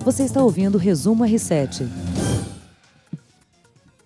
Você 0.00 0.22
está 0.22 0.42
ouvindo 0.42 0.76
o 0.76 0.78
Resumo 0.78 1.24
R7. 1.24 1.86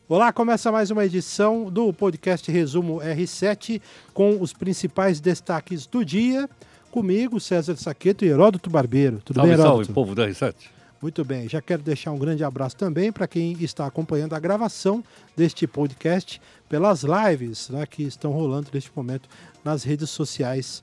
Olá, 0.09 0.33
começa 0.33 0.73
mais 0.73 0.91
uma 0.91 1.05
edição 1.05 1.71
do 1.71 1.93
podcast 1.93 2.51
Resumo 2.51 2.99
R7 2.99 3.81
com 4.13 4.41
os 4.41 4.53
principais 4.53 5.21
destaques 5.21 5.87
do 5.87 6.05
dia. 6.05 6.49
Comigo, 6.91 7.39
César 7.39 7.77
Saqueto 7.77 8.25
e 8.25 8.29
Heródoto 8.29 8.69
Barbeiro. 8.69 9.21
Tudo 9.25 9.37
salve, 9.37 9.51
bem, 9.51 9.59
Heródoto? 9.59 9.85
Salve, 9.87 9.93
povo 9.93 10.15
da 10.15 10.29
R7. 10.29 10.55
Muito 11.01 11.25
bem, 11.25 11.49
já 11.49 11.61
quero 11.61 11.83
deixar 11.83 12.13
um 12.13 12.19
grande 12.19 12.45
abraço 12.45 12.77
também 12.77 13.11
para 13.11 13.27
quem 13.27 13.57
está 13.61 13.87
acompanhando 13.87 14.35
a 14.35 14.41
gravação 14.41 15.03
deste 15.37 15.67
podcast 15.67 16.41
pelas 16.69 17.03
lives 17.03 17.69
né, 17.71 17.85
que 17.87 18.05
estão 18.05 18.31
rolando 18.31 18.69
neste 18.73 18.91
momento 18.95 19.29
nas 19.65 19.83
redes 19.83 20.11
sociais 20.11 20.83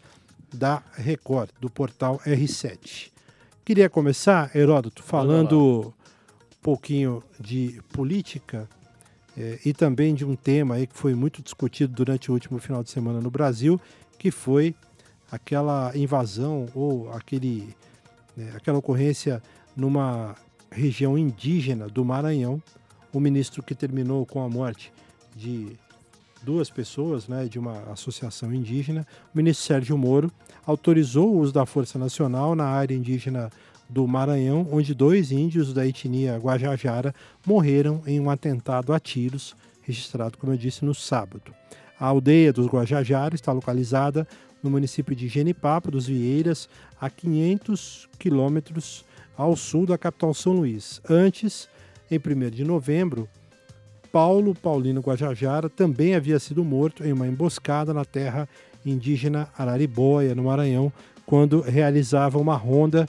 da 0.54 0.84
Record, 0.94 1.50
do 1.62 1.70
portal 1.70 2.20
R7. 2.26 3.12
Queria 3.70 3.88
começar, 3.88 4.50
Heródoto, 4.56 5.04
falando 5.04 5.93
um 5.93 6.60
pouquinho 6.60 7.21
de 7.39 7.80
política 7.93 8.68
eh, 9.38 9.60
e 9.64 9.74
também 9.74 10.16
de 10.16 10.26
um 10.26 10.36
tema 10.36 10.74
aí 10.74 10.88
que 10.88 10.98
foi 10.98 11.14
muito 11.14 11.39
discutido 11.39 11.93
durante 11.93 12.32
o 12.32 12.34
último 12.34 12.57
final 12.57 12.84
de 12.84 12.90
semana 12.90 13.21
no 13.21 13.29
Brasil, 13.29 13.79
que 14.18 14.32
foi 14.32 14.74
aquela 15.32 15.96
invasão 15.96 16.66
ou 16.74 17.14
aquele, 17.14 17.76
né, 18.36 18.52
aquela 18.56 18.79
ocorrência 18.79 19.40
numa 19.78 20.36
região 20.71 21.15
indígena 21.15 21.88
do 21.88 22.04
Maranhão, 22.04 22.60
o 23.14 23.20
ministro 23.20 23.62
que 23.62 23.76
terminou 23.76 24.26
com 24.26 24.42
a 24.42 24.50
morte 24.50 24.92
de 25.36 25.78
duas 26.42 26.70
pessoas, 26.70 27.28
né, 27.28 27.46
de 27.46 27.60
uma 27.60 27.84
associação 27.92 28.54
indígena, 28.54 29.06
o 29.34 29.38
ministro 29.38 29.65
Sérgio 29.65 29.98
Moro 29.98 30.32
autorizou 30.65 31.34
o 31.34 31.40
uso 31.40 31.54
da 31.54 31.65
Força 31.65 32.00
Nacional 32.00 32.56
na 32.56 32.66
área 32.66 32.95
indígena 32.95 33.52
do 33.89 34.08
Maranhão, 34.08 34.67
onde 34.72 34.94
dois 34.94 35.31
índios 35.31 35.73
da 35.73 35.86
etnia 35.88 36.38
Guajajara 36.38 37.14
morreram 37.45 38.02
em 38.06 38.20
um 38.20 38.30
atentado 38.30 38.94
a 38.94 39.00
tiros, 39.00 39.56
registrado, 39.82 40.38
como 40.38 40.54
eu 40.54 40.58
disse, 40.58 40.86
no 40.86 40.94
sábado. 40.94 41.54
A 42.00 42.06
aldeia 42.06 42.54
dos 42.54 42.67
Guajajara 42.67 43.36
está 43.36 43.52
localizada 43.52 44.28
no 44.62 44.70
município 44.70 45.16
de 45.16 45.28
Genipapo 45.28 45.90
dos 45.90 46.08
Vieiras, 46.08 46.70
a 47.00 47.10
500 47.10 48.08
quilômetros 48.20 49.04
ao 49.36 49.56
sul 49.56 49.86
da 49.86 49.98
capital 49.98 50.34
São 50.34 50.54
Luís. 50.54 51.02
Antes, 51.10 51.67
em 52.12 52.17
1 52.17 52.50
de 52.50 52.64
novembro, 52.64 53.28
Paulo 54.12 54.54
Paulino 54.54 55.02
Guajajara 55.02 55.70
também 55.70 56.16
havia 56.16 56.40
sido 56.40 56.64
morto 56.64 57.06
em 57.06 57.14
uma 57.14 57.28
emboscada 57.28 57.94
na 57.94 58.04
terra 58.04 58.48
indígena 58.86 59.48
Araribóia, 59.58 60.36
no 60.36 60.44
Maranhão, 60.44 60.92
quando 61.26 61.62
realizava 61.62 62.40
uma 62.40 62.56
ronda 62.56 63.08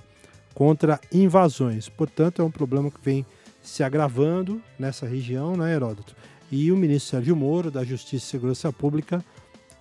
contra 0.55 1.01
invasões. 1.13 1.89
Portanto, 1.89 2.43
é 2.43 2.45
um 2.45 2.51
problema 2.51 2.91
que 2.91 3.01
vem 3.03 3.25
se 3.63 3.83
agravando 3.83 4.61
nessa 4.79 5.07
região, 5.07 5.57
né, 5.57 5.75
Heródoto? 5.75 6.15
E 6.51 6.73
o 6.73 6.77
ministro 6.77 7.11
Sérgio 7.11 7.37
Moro, 7.37 7.71
da 7.71 7.85
Justiça 7.85 8.27
e 8.27 8.29
Segurança 8.29 8.73
Pública, 8.73 9.25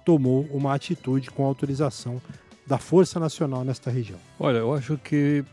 tomou 0.06 0.48
uma 0.52 0.74
atitude 0.74 1.32
com 1.32 1.46
autorização 1.46 2.22
da 2.68 2.78
Força 2.78 3.20
Nacional 3.20 3.64
nesta 3.64 3.90
região. 3.90 4.20
Olha, 4.40 4.58
eu 4.58 4.74
acho 4.74 4.98
que 4.98 5.44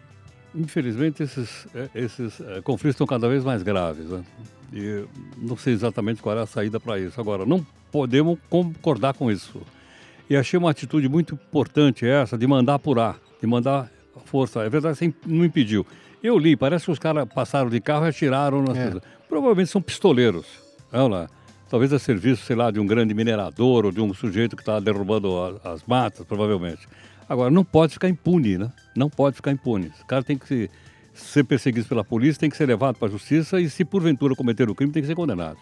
infelizmente, 0.57 1.23
esses, 1.23 1.69
esses 1.95 2.41
conflitos 2.65 2.95
estão 2.95 3.07
cada 3.07 3.29
vez 3.29 3.45
mais 3.45 3.63
graves. 3.63 4.07
Né? 4.07 4.25
E 4.73 5.05
não 5.37 5.57
sei 5.57 5.75
exatamente 5.75 6.23
qual 6.23 6.37
é 6.37 6.43
a 6.43 6.47
saída 6.47 6.81
para 6.81 6.99
isso. 6.99 7.21
Agora, 7.21 7.45
não 7.45 7.65
podemos 7.93 8.39
concordar 8.49 9.15
com 9.15 9.31
isso. 9.31 9.61
E 10.29 10.37
achei 10.37 10.59
uma 10.59 10.71
atitude 10.71 11.09
muito 11.09 11.35
importante 11.35 12.07
essa 12.07 12.37
de 12.37 12.47
mandar 12.47 12.75
apurar, 12.75 13.19
de 13.41 13.47
mandar 13.47 13.91
força. 14.25 14.61
É 14.61 14.69
verdade, 14.69 14.99
você 14.99 15.15
não 15.27 15.45
impediu. 15.45 15.87
Eu 16.23 16.39
li, 16.39 16.57
parece 16.57 16.87
que 16.87 16.91
os 16.91 16.99
caras 16.99 17.27
passaram 17.33 17.71
de 17.71 17.81
carro 17.81 18.07
e 18.07 18.09
atiraram. 18.09 18.63
Nas 18.63 18.77
é. 18.77 18.95
Provavelmente 19.29 19.71
são 19.71 19.83
pistoleiros. 19.83 20.47
Olha 20.93 21.07
lá. 21.07 21.29
Talvez 21.69 21.93
a 21.93 21.99
serviço, 21.99 22.45
sei 22.45 22.55
lá, 22.55 22.71
de 22.71 22.79
um 22.79 22.87
grande 22.87 23.13
minerador 23.13 23.87
ou 23.87 23.93
de 23.93 24.01
um 24.01 24.15
sujeito 24.15 24.55
que 24.55 24.63
está 24.63 24.79
derrubando 24.79 25.37
as, 25.43 25.67
as 25.67 25.85
matas, 25.85 26.25
provavelmente. 26.25 26.87
Agora, 27.29 27.51
não 27.51 27.65
pode 27.65 27.95
ficar 27.95 28.09
impune, 28.09 28.57
né? 28.57 28.73
Não 28.95 29.11
pode 29.11 29.35
ficar 29.35 29.51
impune. 29.51 29.93
O 30.01 30.07
cara 30.07 30.23
tem 30.23 30.39
que 30.39 30.47
se, 30.47 30.71
ser 31.13 31.43
perseguido 31.43 31.89
pela 31.89 32.05
polícia, 32.05 32.39
tem 32.39 32.49
que 32.49 32.57
ser 32.57 32.67
levado 32.67 32.97
para 32.97 33.09
a 33.09 33.11
justiça 33.11 33.61
e, 33.61 33.69
se 33.69 33.85
porventura 33.85 34.37
cometer 34.37 34.71
o 34.71 34.75
crime, 34.77 34.93
tem 34.93 35.03
que 35.03 35.09
ser 35.09 35.17
condenado. 35.17 35.59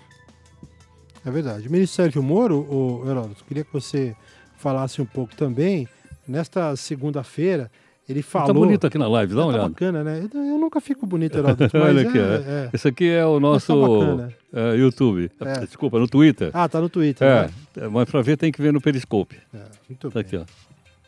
É 1.24 1.30
verdade. 1.30 1.70
Ministro 1.70 1.96
Sérgio 1.96 2.22
Moro, 2.22 2.58
o 2.58 3.08
Heródoto, 3.08 3.42
queria 3.46 3.64
que 3.64 3.72
você 3.72 4.14
falasse 4.58 5.00
um 5.00 5.06
pouco 5.06 5.34
também. 5.34 5.88
Nesta 6.28 6.76
segunda-feira, 6.76 7.70
ele 8.08 8.22
tá 8.22 8.28
falou. 8.28 8.46
Tá 8.48 8.52
bonito 8.52 8.86
aqui 8.86 8.98
na 8.98 9.08
live, 9.08 9.34
dá 9.34 9.40
uma 9.40 9.52
tá 9.52 9.58
olhada. 9.58 9.68
bacana, 9.70 10.04
né? 10.04 10.28
Eu 10.34 10.58
nunca 10.58 10.80
fico 10.80 11.06
bonito, 11.06 11.38
Heródoto. 11.38 11.76
Olha 11.78 12.06
aqui, 12.08 12.18
é, 12.18 12.22
é. 12.22 12.70
Esse 12.72 12.88
aqui 12.88 13.08
é 13.08 13.24
o 13.24 13.40
nosso 13.40 13.72
tá 14.12 14.28
é, 14.52 14.76
YouTube. 14.76 15.30
É. 15.40 15.60
Desculpa, 15.60 15.98
no 15.98 16.06
Twitter. 16.06 16.50
Ah, 16.52 16.68
tá 16.68 16.80
no 16.80 16.88
Twitter. 16.88 17.26
É, 17.26 17.50
né? 17.80 17.88
mas 17.88 18.10
para 18.10 18.20
ver 18.20 18.36
tem 18.36 18.52
que 18.52 18.60
ver 18.60 18.72
no 18.72 18.80
Periscope. 18.80 19.36
É, 19.54 19.58
muito 19.88 20.10
tá 20.10 20.14
bem. 20.14 20.20
aqui, 20.20 20.36
ó. 20.36 20.44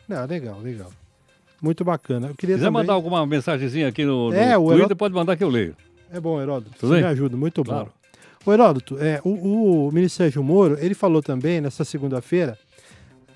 Não, 0.07 0.25
legal, 0.25 0.59
legal. 0.59 0.91
Muito 1.61 1.83
bacana. 1.83 2.27
Eu 2.27 2.35
queria 2.35 2.55
Se 2.55 2.59
quiser 2.59 2.67
também... 2.67 2.81
mandar 2.81 2.93
alguma 2.93 3.25
mensagenzinha 3.25 3.87
aqui 3.87 4.03
no, 4.03 4.29
no 4.29 4.35
é, 4.35 4.55
Twitter, 4.55 4.75
Heródoto... 4.77 4.95
pode 4.95 5.13
mandar 5.13 5.35
que 5.35 5.43
eu 5.43 5.49
leio. 5.49 5.75
É 6.11 6.19
bom, 6.19 6.41
Heródoto. 6.41 6.71
Tudo 6.79 6.89
Você 6.89 6.95
bem? 6.95 7.03
me 7.03 7.09
ajuda, 7.09 7.37
muito 7.37 7.63
claro. 7.63 7.85
bom. 7.85 7.91
O 8.45 8.53
Heródoto, 8.53 8.97
é, 8.99 9.19
o, 9.23 9.87
o 9.87 9.91
ministro 9.91 10.23
Sérgio 10.23 10.41
Moro, 10.41 10.77
ele 10.79 10.93
falou 10.93 11.21
também 11.21 11.59
nessa 11.59 11.83
segunda-feira 11.83 12.57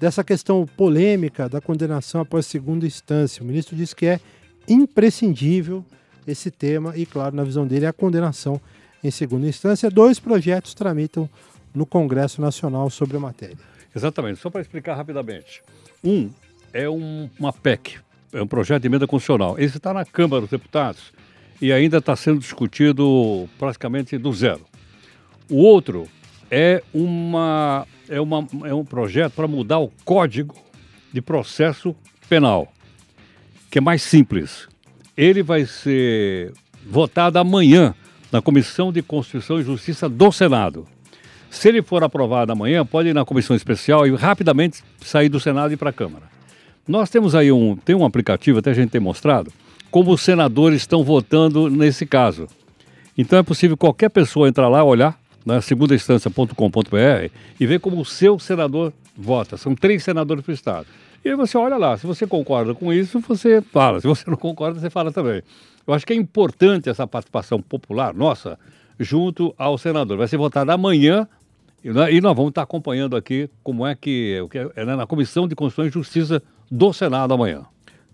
dessa 0.02 0.24
questão 0.24 0.66
polêmica 0.66 1.48
da 1.48 1.62
condenação 1.62 2.22
após 2.22 2.48
segunda 2.48 2.88
instância. 2.88 3.44
O 3.44 3.46
ministro 3.46 3.76
disse 3.76 3.96
que 3.96 4.08
é 4.08 4.20
imprescindível 4.68 5.86
esse 6.28 6.50
tema 6.50 6.98
e, 6.98 7.06
claro, 7.06 7.36
na 7.36 7.44
visão 7.44 7.68
dele, 7.68 7.86
a 7.86 7.94
condenação 7.94 8.60
em 9.04 9.12
segunda 9.12 9.48
instância. 9.48 9.92
Dois 9.92 10.20
projetos 10.20 10.74
tramitam 10.74 11.30
no 11.74 11.86
Congresso 11.86 12.42
Nacional 12.42 12.90
sobre 12.90 13.16
a 13.16 13.20
matéria. 13.20 13.58
Exatamente. 13.96 14.40
Só 14.40 14.50
para 14.50 14.62
explicar 14.62 14.96
rapidamente. 14.96 15.62
Um 16.04 16.32
é 16.74 16.90
um, 16.90 17.30
uma 17.38 17.54
PEC, 17.54 18.00
é 18.34 18.42
um 18.42 18.48
projeto 18.48 18.82
de 18.82 18.88
emenda 18.88 19.06
constitucional. 19.06 19.60
Esse 19.60 19.78
está 19.78 19.94
na 19.94 20.04
Câmara 20.04 20.42
dos 20.42 20.50
Deputados 20.50 21.14
e 21.62 21.72
ainda 21.72 21.98
está 21.98 22.16
sendo 22.16 22.40
discutido 22.40 23.48
praticamente 23.60 24.18
do 24.18 24.34
zero. 24.34 24.66
O 25.48 25.58
outro 25.58 26.08
é 26.50 26.82
uma 26.92 27.86
é, 28.12 28.20
uma, 28.20 28.46
é 28.66 28.74
um 28.74 28.84
projeto 28.84 29.34
para 29.34 29.48
mudar 29.48 29.80
o 29.80 29.90
Código 30.04 30.54
de 31.14 31.22
Processo 31.22 31.96
Penal, 32.30 32.72
que 33.72 33.78
é 33.78 33.82
mais 33.82 34.02
simples. 34.02 34.68
Ele 35.16 35.42
vai 35.42 35.66
ser 35.66 36.52
votado 36.86 37.40
amanhã 37.40 37.96
na 38.32 38.42
Comissão 38.42 38.92
de 38.92 39.02
Constituição 39.02 39.60
e 39.60 39.64
Justiça 39.64 40.10
do 40.10 40.32
Senado. 40.32 40.86
Se 41.50 41.70
ele 41.70 41.82
for 41.82 42.04
aprovado 42.04 42.52
amanhã, 42.52 42.86
pode 42.86 43.10
ir 43.10 43.14
na 43.14 43.26
comissão 43.26 43.56
especial 43.56 44.08
e 44.08 44.16
rapidamente 44.16 44.82
sair 45.02 45.28
do 45.28 45.40
Senado 45.40 45.72
e 45.72 45.74
ir 45.74 45.78
para 45.78 45.90
a 45.90 45.94
Câmara. 45.94 46.26
Nós 46.88 47.10
temos 47.10 47.36
aí 47.36 47.52
um, 47.52 47.76
tem 47.76 47.96
um 47.96 48.06
aplicativo, 48.06 48.60
até 48.60 48.72
a 48.72 48.74
gente 48.74 48.90
tem 48.90 49.02
mostrado, 49.02 49.52
como 49.90 50.12
os 50.12 50.22
senadores 50.22 50.82
estão 50.82 51.04
votando 51.04 51.70
nesse 51.70 52.06
caso. 52.06 52.48
Então 53.18 53.38
é 53.38 53.44
possível 53.44 53.76
qualquer 53.76 54.10
pessoa 54.10 54.48
entrar 54.48 54.70
lá, 54.70 54.82
olhar, 54.82 55.21
na 55.46 55.62
segundainstância.com.br 55.62 57.32
e 57.60 57.66
ver 57.66 57.80
como 57.80 58.00
o 58.00 58.06
seu 58.06 58.40
senador 58.40 58.94
vota. 59.18 59.58
São 59.58 59.76
três 59.76 60.04
senadores 60.04 60.44
para 60.44 60.52
o 60.52 60.54
Estado. 60.54 60.88
E 61.24 61.30
aí 61.30 61.36
você 61.36 61.58
olha 61.58 61.78
lá, 61.78 61.98
se 61.98 62.08
você 62.08 62.26
concorda 62.26 62.74
com 62.74 62.92
isso, 62.92 63.20
você 63.20 63.62
fala. 63.62 64.02
Se 64.02 64.08
você 64.08 64.30
não 64.30 64.38
concorda, 64.38 64.80
você 64.80 64.90
fala 64.90 65.12
também. 65.12 65.44
Eu 65.86 65.94
acho 65.94 66.06
que 66.06 66.14
é 66.14 66.16
importante 66.16 66.90
essa 66.90 67.06
participação 67.06 67.62
popular 67.62 68.14
nossa 68.14 68.58
junto 69.00 69.54
ao 69.58 69.78
senador. 69.78 70.18
Vai 70.18 70.28
ser 70.28 70.38
votado 70.38 70.72
amanhã 70.72 71.28
e 71.84 72.22
nós 72.22 72.36
vamos 72.36 72.50
estar 72.50 72.62
acompanhando 72.62 73.16
aqui 73.16 73.50
como 73.64 73.86
é 73.86 73.96
que 73.96 74.38
é, 74.76 74.86
né, 74.86 74.96
na 74.96 75.08
Comissão 75.08 75.48
de 75.48 75.56
Constituição 75.56 75.88
e 75.88 75.92
Justiça 75.92 76.42
do 76.70 76.94
Senado 76.94 77.34
amanhã. 77.34 77.66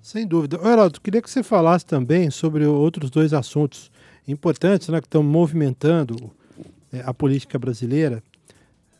Sem 0.01 0.25
dúvida. 0.25 0.57
Heraldo, 0.63 1.01
queria 1.01 1.21
que 1.21 1.29
você 1.29 1.43
falasse 1.43 1.85
também 1.85 2.29
sobre 2.29 2.65
outros 2.65 3.09
dois 3.09 3.33
assuntos 3.33 3.91
importantes 4.25 4.87
né, 4.87 5.01
que 5.01 5.07
estão 5.07 5.21
movimentando 5.21 6.31
a 7.05 7.13
política 7.13 7.59
brasileira 7.59 8.23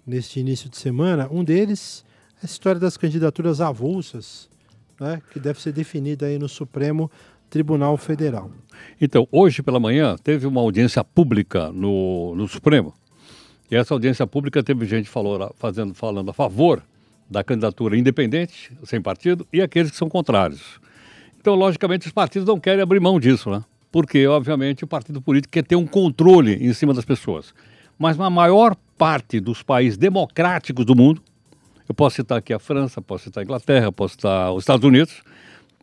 neste 0.06 0.40
início 0.40 0.70
de 0.70 0.78
semana. 0.78 1.28
Um 1.30 1.44
deles 1.44 2.06
é 2.38 2.40
a 2.44 2.46
história 2.46 2.80
das 2.80 2.98
candidaturas 2.98 3.60
avulsas, 3.60 4.50
né, 5.00 5.22
que 5.32 5.40
deve 5.40 5.62
ser 5.62 5.74
definida 5.74 6.26
aí 6.26 6.40
no 6.40 6.48
Supremo 6.48 7.12
Tribunal 7.50 7.98
Federal. 7.98 8.52
Então, 9.00 9.28
hoje 9.32 9.62
pela 9.62 9.80
manhã 9.80 10.16
teve 10.22 10.48
uma 10.48 10.62
audiência 10.62 11.04
pública 11.04 11.72
no, 11.72 12.36
no 12.36 12.48
Supremo. 12.48 12.94
E 13.70 13.76
essa 13.76 13.94
audiência 13.94 14.26
pública 14.26 14.64
teve 14.64 14.86
gente 14.86 15.10
falou, 15.10 15.54
fazendo, 15.58 15.94
falando 15.94 16.30
a 16.30 16.34
favor 16.34 16.82
da 17.30 17.44
candidatura 17.44 17.98
independente, 17.98 18.72
sem 18.86 19.02
partido, 19.02 19.46
e 19.52 19.62
aqueles 19.62 19.92
que 19.92 19.98
são 19.98 20.08
contrários. 20.08 20.80
Então, 21.40 21.54
logicamente, 21.56 22.08
os 22.08 22.14
partidos 22.14 22.48
não 22.48 22.60
querem 22.60 22.82
abrir 22.82 23.02
mão 23.02 23.20
disso, 23.20 23.50
né? 23.50 23.64
Porque, 23.92 24.26
obviamente, 24.28 24.84
o 24.84 24.88
partido 24.88 25.22
político 25.22 25.52
quer 25.52 25.64
ter 25.64 25.76
um 25.76 25.86
controle 25.86 26.54
em 26.56 26.74
cima 26.74 26.94
das 26.94 27.04
pessoas 27.04 27.54
mas 27.98 28.18
na 28.18 28.30
maior 28.30 28.76
parte 28.98 29.40
dos 29.40 29.62
países 29.64 29.98
democráticos 29.98 30.86
do 30.86 30.96
mundo, 30.96 31.22
eu 31.88 31.96
posso 31.96 32.18
citar 32.18 32.38
aqui 32.38 32.54
a 32.54 32.60
França, 32.60 33.02
posso 33.02 33.26
citar 33.26 33.42
a 33.42 33.46
Inglaterra, 33.46 33.92
posso 33.92 34.16
citar 34.16 34.52
os 34.52 34.64
Estados 34.64 34.86
Unidos, 34.86 35.22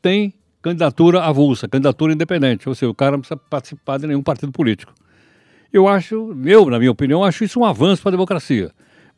tem 0.02 0.34
candidatura 0.60 1.22
avulsa, 1.22 1.68
candidatura 1.68 2.12
independente. 2.12 2.68
Ou 2.68 2.74
seja, 2.74 2.90
o 2.90 2.94
cara 2.94 3.12
não 3.12 3.20
precisa 3.20 3.36
participar 3.36 3.98
de 3.98 4.06
nenhum 4.06 4.22
partido 4.22 4.50
político. 4.50 4.94
Eu 5.72 5.88
acho, 5.88 6.36
eu, 6.44 6.70
na 6.70 6.78
minha 6.78 6.90
opinião, 6.90 7.24
acho 7.24 7.44
isso 7.44 7.60
um 7.60 7.64
avanço 7.64 8.02
para 8.02 8.10
a 8.10 8.12
democracia. 8.12 8.70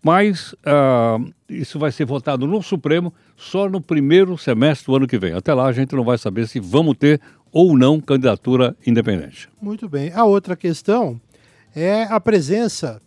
Mas 0.02 0.52
uh, 0.52 1.32
isso 1.48 1.78
vai 1.78 1.90
ser 1.90 2.04
votado 2.04 2.46
no 2.46 2.62
Supremo 2.62 3.12
só 3.36 3.68
no 3.68 3.80
primeiro 3.80 4.38
semestre 4.38 4.86
do 4.86 4.96
ano 4.96 5.06
que 5.06 5.18
vem. 5.18 5.32
Até 5.32 5.52
lá 5.52 5.66
a 5.66 5.72
gente 5.72 5.94
não 5.94 6.04
vai 6.04 6.18
saber 6.18 6.46
se 6.46 6.60
vamos 6.60 6.96
ter 6.96 7.20
ou 7.52 7.76
não 7.76 8.00
candidatura 8.00 8.76
independente. 8.86 9.48
Muito 9.60 9.88
bem. 9.88 10.12
A 10.14 10.24
outra 10.24 10.56
questão 10.56 11.20
é 11.76 12.04
a 12.04 12.18
presença 12.18 13.00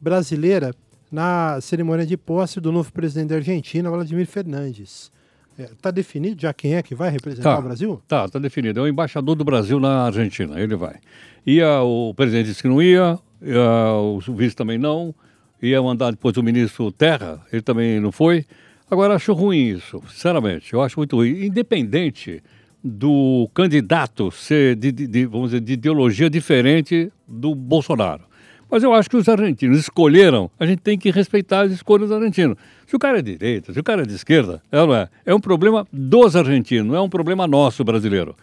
brasileira 0.00 0.72
na 1.10 1.60
cerimônia 1.60 2.06
de 2.06 2.16
posse 2.16 2.60
do 2.60 2.70
novo 2.70 2.92
presidente 2.92 3.30
da 3.30 3.36
Argentina, 3.36 3.90
Vladimir 3.90 4.26
Fernandes. 4.26 5.10
Está 5.58 5.62
é, 5.62 5.76
tá 5.82 5.90
definido 5.90 6.40
já 6.40 6.52
quem 6.52 6.76
é 6.76 6.82
que 6.82 6.94
vai 6.94 7.10
representar 7.10 7.54
tá, 7.54 7.58
o 7.58 7.62
Brasil? 7.62 8.02
Tá, 8.06 8.24
está 8.24 8.38
definido. 8.38 8.78
É 8.80 8.82
o 8.82 8.88
embaixador 8.88 9.34
do 9.34 9.44
Brasil 9.44 9.80
na 9.80 10.06
Argentina, 10.06 10.60
ele 10.60 10.76
vai. 10.76 10.96
Ia, 11.44 11.82
o 11.82 12.14
presidente 12.14 12.46
disse 12.46 12.62
que 12.62 12.68
não 12.68 12.80
ia, 12.80 13.18
ia 13.42 13.92
o 13.92 14.20
vice 14.20 14.54
também 14.54 14.78
não, 14.78 15.14
ia 15.60 15.82
mandar 15.82 16.12
depois 16.12 16.36
o 16.36 16.42
ministro 16.42 16.92
Terra, 16.92 17.44
ele 17.52 17.62
também 17.62 17.98
não 17.98 18.12
foi. 18.12 18.44
Agora, 18.88 19.14
acho 19.14 19.32
ruim 19.32 19.68
isso, 19.68 20.00
sinceramente, 20.08 20.72
eu 20.72 20.82
acho 20.82 20.98
muito 20.98 21.16
ruim. 21.16 21.46
Independente 21.46 22.42
do 22.84 23.48
candidato 23.54 24.30
ser 24.30 24.76
de, 24.76 24.92
de, 24.92 25.24
vamos 25.24 25.50
dizer, 25.50 25.60
de 25.60 25.72
ideologia 25.72 26.28
diferente 26.28 27.10
do 27.26 27.54
Bolsonaro. 27.54 28.22
Mas 28.70 28.82
eu 28.82 28.92
acho 28.92 29.08
que 29.08 29.16
os 29.16 29.26
argentinos 29.28 29.78
escolheram, 29.78 30.50
a 30.60 30.66
gente 30.66 30.80
tem 30.80 30.98
que 30.98 31.10
respeitar 31.10 31.62
as 31.62 31.72
escolhas 31.72 32.08
dos 32.08 32.16
argentinos. 32.18 32.58
Se 32.86 32.94
o 32.94 32.98
cara 32.98 33.20
é 33.20 33.22
de 33.22 33.32
direita, 33.32 33.72
se 33.72 33.80
o 33.80 33.82
cara 33.84 34.02
é 34.02 34.04
de 34.04 34.14
esquerda, 34.14 34.62
é, 34.70 34.78
é? 34.78 35.08
é 35.26 35.34
um 35.34 35.40
problema 35.40 35.86
dos 35.90 36.36
argentinos, 36.36 36.88
não 36.88 36.96
é 36.96 37.00
um 37.00 37.08
problema 37.08 37.46
nosso 37.46 37.82
brasileiro. 37.82 38.36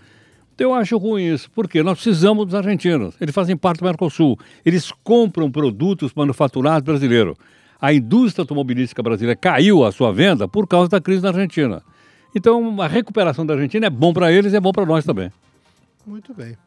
Então 0.55 0.71
eu 0.71 0.73
acho 0.73 0.97
ruim 0.97 1.25
isso, 1.33 1.49
porque 1.51 1.83
nós 1.83 2.01
precisamos 2.01 2.45
dos 2.45 2.55
argentinos. 2.55 3.15
Eles 3.21 3.33
fazem 3.35 3.55
parte 3.55 3.79
do 3.79 3.85
Mercosul. 3.85 4.37
Eles 4.65 4.91
compram 5.03 5.51
produtos 5.51 6.13
manufaturados 6.15 6.83
brasileiros. 6.83 7.35
A 7.79 7.93
indústria 7.93 8.43
automobilística 8.43 9.01
brasileira 9.01 9.35
caiu 9.35 9.83
a 9.83 9.91
sua 9.91 10.11
venda 10.11 10.47
por 10.47 10.67
causa 10.67 10.89
da 10.89 11.01
crise 11.01 11.23
na 11.23 11.29
Argentina. 11.29 11.81
Então, 12.33 12.81
a 12.81 12.87
recuperação 12.87 13.45
da 13.45 13.53
Argentina 13.53 13.87
é 13.87 13.89
bom 13.89 14.13
para 14.13 14.31
eles 14.31 14.53
e 14.53 14.55
é 14.55 14.59
bom 14.59 14.71
para 14.71 14.85
nós 14.85 15.03
também. 15.03 15.31
Muito 16.05 16.33
bem. 16.33 16.57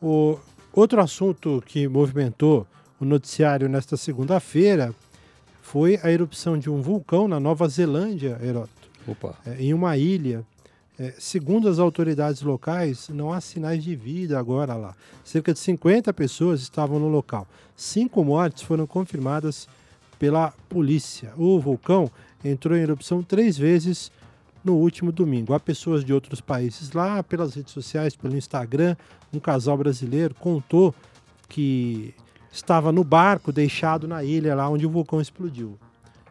O 0.00 0.38
outro 0.72 1.00
assunto 1.00 1.62
que 1.66 1.88
movimentou 1.88 2.66
o 3.00 3.04
noticiário 3.04 3.68
nesta 3.68 3.96
segunda-feira 3.96 4.94
foi 5.62 5.98
a 6.02 6.10
erupção 6.10 6.58
de 6.58 6.70
um 6.70 6.80
vulcão 6.80 7.28
na 7.28 7.40
Nova 7.40 7.68
Zelândia, 7.68 8.38
Heródoto. 8.42 8.88
Opa. 9.06 9.34
É, 9.46 9.62
em 9.62 9.72
uma 9.72 9.96
ilha. 9.96 10.44
É, 10.98 11.14
segundo 11.18 11.68
as 11.68 11.78
autoridades 11.78 12.42
locais, 12.42 13.08
não 13.08 13.32
há 13.32 13.40
sinais 13.40 13.84
de 13.84 13.94
vida 13.94 14.38
agora 14.38 14.74
lá. 14.74 14.94
Cerca 15.24 15.52
de 15.52 15.58
50 15.60 16.12
pessoas 16.12 16.60
estavam 16.60 16.98
no 16.98 17.08
local. 17.08 17.46
Cinco 17.76 18.24
mortes 18.24 18.64
foram 18.64 18.86
confirmadas 18.86 19.68
pela 20.18 20.52
polícia. 20.68 21.32
O 21.36 21.60
vulcão 21.60 22.10
entrou 22.44 22.76
em 22.76 22.80
erupção 22.80 23.22
três 23.22 23.56
vezes 23.56 24.10
no 24.64 24.74
último 24.74 25.12
domingo. 25.12 25.54
Há 25.54 25.60
pessoas 25.60 26.04
de 26.04 26.12
outros 26.12 26.40
países 26.40 26.92
lá, 26.92 27.22
pelas 27.22 27.54
redes 27.54 27.72
sociais, 27.72 28.16
pelo 28.16 28.36
Instagram. 28.36 28.96
Um 29.32 29.38
casal 29.38 29.76
brasileiro 29.76 30.34
contou 30.34 30.94
que 31.48 32.14
estava 32.52 32.92
no 32.92 33.04
barco 33.04 33.52
deixado 33.52 34.08
na 34.08 34.22
ilha 34.24 34.54
lá 34.54 34.68
onde 34.68 34.86
o 34.86 34.90
vulcão 34.90 35.20
explodiu. 35.20 35.78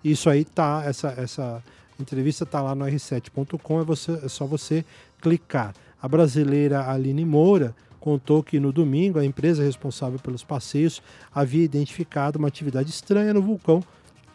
Isso 0.04 0.30
aí 0.30 0.46
tá, 0.46 0.84
essa, 0.86 1.10
essa 1.18 1.64
entrevista 2.00 2.46
tá 2.46 2.62
lá 2.62 2.76
no 2.76 2.86
r7.com, 2.86 3.82
é, 3.82 4.26
é 4.26 4.30
só 4.30 4.46
você 4.46 4.86
clicar. 5.22 5.74
A 6.02 6.08
brasileira 6.08 6.90
Aline 6.90 7.26
Moura 7.26 7.76
contou 8.00 8.44
que 8.44 8.60
no 8.60 8.72
domingo 8.72 9.20
a 9.20 9.26
empresa 9.26 9.64
responsável 9.64 10.20
pelos 10.20 10.44
passeios 10.44 11.02
havia 11.34 11.64
identificado 11.64 12.38
uma 12.38 12.48
atividade 12.48 12.90
estranha 12.90 13.34
no 13.34 13.42
vulcão, 13.42 13.84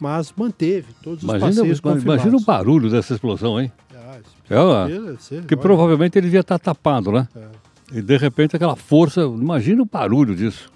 mas 0.03 0.35
manteve 0.37 0.89
todos 1.01 1.19
os 1.19 1.25
imagina, 1.25 1.47
passeios 1.47 1.79
confirmados. 1.79 2.25
Imagina 2.25 2.37
o 2.37 2.41
barulho 2.45 2.91
dessa 2.91 3.15
explosão, 3.15 3.61
hein? 3.61 3.71
É, 4.51 5.43
que 5.47 5.57
provavelmente 5.57 6.19
ele 6.19 6.27
devia 6.27 6.41
estar 6.41 6.59
tapado, 6.59 7.13
né? 7.13 7.29
É. 7.37 7.99
E 7.99 8.03
de 8.03 8.17
repente 8.17 8.57
aquela 8.57 8.75
força, 8.75 9.21
imagina 9.21 9.81
o 9.81 9.87
barulho 9.87 10.35
disso. 10.35 10.69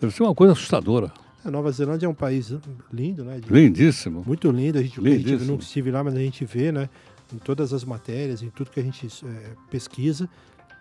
Deve 0.00 0.14
ser 0.14 0.22
uma 0.22 0.34
coisa 0.34 0.54
assustadora. 0.54 1.12
A 1.44 1.50
Nova 1.50 1.70
Zelândia 1.70 2.06
é 2.06 2.08
um 2.08 2.14
país 2.14 2.54
lindo, 2.90 3.22
né? 3.22 3.38
De, 3.38 3.52
Lindíssimo. 3.52 4.24
Muito 4.26 4.50
lindo. 4.50 4.78
A 4.78 4.82
gente, 4.82 4.98
Lindíssimo. 4.98 5.36
a 5.36 5.38
gente 5.38 5.48
não 5.48 5.58
estive 5.58 5.90
lá, 5.90 6.02
mas 6.02 6.14
a 6.14 6.18
gente 6.18 6.42
vê, 6.46 6.72
né? 6.72 6.88
Em 7.32 7.36
todas 7.36 7.74
as 7.74 7.84
matérias, 7.84 8.42
em 8.42 8.48
tudo 8.48 8.70
que 8.70 8.80
a 8.80 8.82
gente 8.82 9.06
é, 9.26 9.50
pesquisa. 9.70 10.26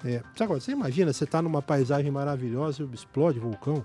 É, 0.05 0.21
agora, 0.39 0.61
você 0.61 0.71
imagina, 0.71 1.11
você 1.11 1.25
está 1.25 1.41
numa 1.41 1.61
paisagem 1.61 2.09
maravilhosa 2.09 2.81
e 2.81 2.95
explode 2.95 3.39
vulcão? 3.39 3.83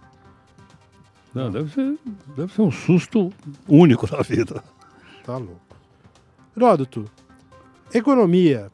Não, 1.39 1.53
deve 1.53 1.73
ser, 1.73 1.97
deve 2.37 2.53
ser 2.53 2.63
um 2.63 2.71
susto 2.71 3.33
único 3.69 4.11
na 4.11 4.23
vida. 4.23 4.63
Tá 5.25 5.37
louco. 5.37 5.61
Heródoto, 6.57 7.09
Economia. 7.95 8.73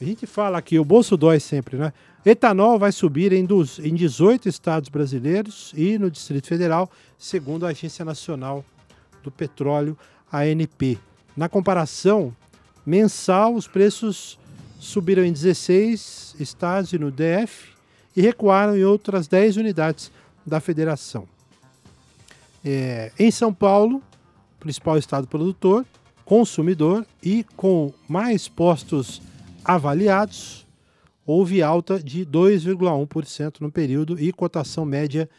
A 0.00 0.04
gente 0.04 0.26
fala 0.26 0.56
aqui, 0.56 0.78
o 0.78 0.84
bolso 0.84 1.16
dói 1.16 1.38
sempre, 1.38 1.76
né? 1.76 1.92
Etanol 2.24 2.78
vai 2.78 2.90
subir 2.90 3.32
em, 3.32 3.44
dos, 3.44 3.78
em 3.78 3.94
18 3.94 4.48
estados 4.48 4.88
brasileiros 4.88 5.72
e 5.76 5.98
no 5.98 6.10
Distrito 6.10 6.46
Federal, 6.48 6.90
segundo 7.18 7.66
a 7.66 7.68
Agência 7.68 8.04
Nacional 8.04 8.64
do 9.22 9.30
Petróleo, 9.30 9.96
ANP. 10.32 10.98
Na 11.36 11.48
comparação 11.48 12.34
mensal, 12.84 13.54
os 13.54 13.68
preços 13.68 14.38
subiram 14.80 15.24
em 15.24 15.32
16 15.32 16.36
estados 16.40 16.92
e 16.92 16.98
no 16.98 17.10
DF 17.10 17.68
e 18.16 18.22
recuaram 18.22 18.76
em 18.76 18.84
outras 18.84 19.28
10 19.28 19.58
unidades 19.58 20.10
da 20.46 20.60
federação. 20.60 21.28
É, 22.70 23.10
em 23.18 23.30
São 23.30 23.50
Paulo, 23.50 24.02
principal 24.60 24.98
estado 24.98 25.26
produtor, 25.26 25.86
consumidor 26.22 27.06
e 27.22 27.42
com 27.56 27.90
mais 28.06 28.46
postos 28.46 29.22
avaliados, 29.64 30.66
houve 31.24 31.62
alta 31.62 31.98
de 31.98 32.26
2,1% 32.26 33.62
no 33.62 33.72
período 33.72 34.20
e 34.20 34.30
cotação 34.34 34.84
média 34.84 35.30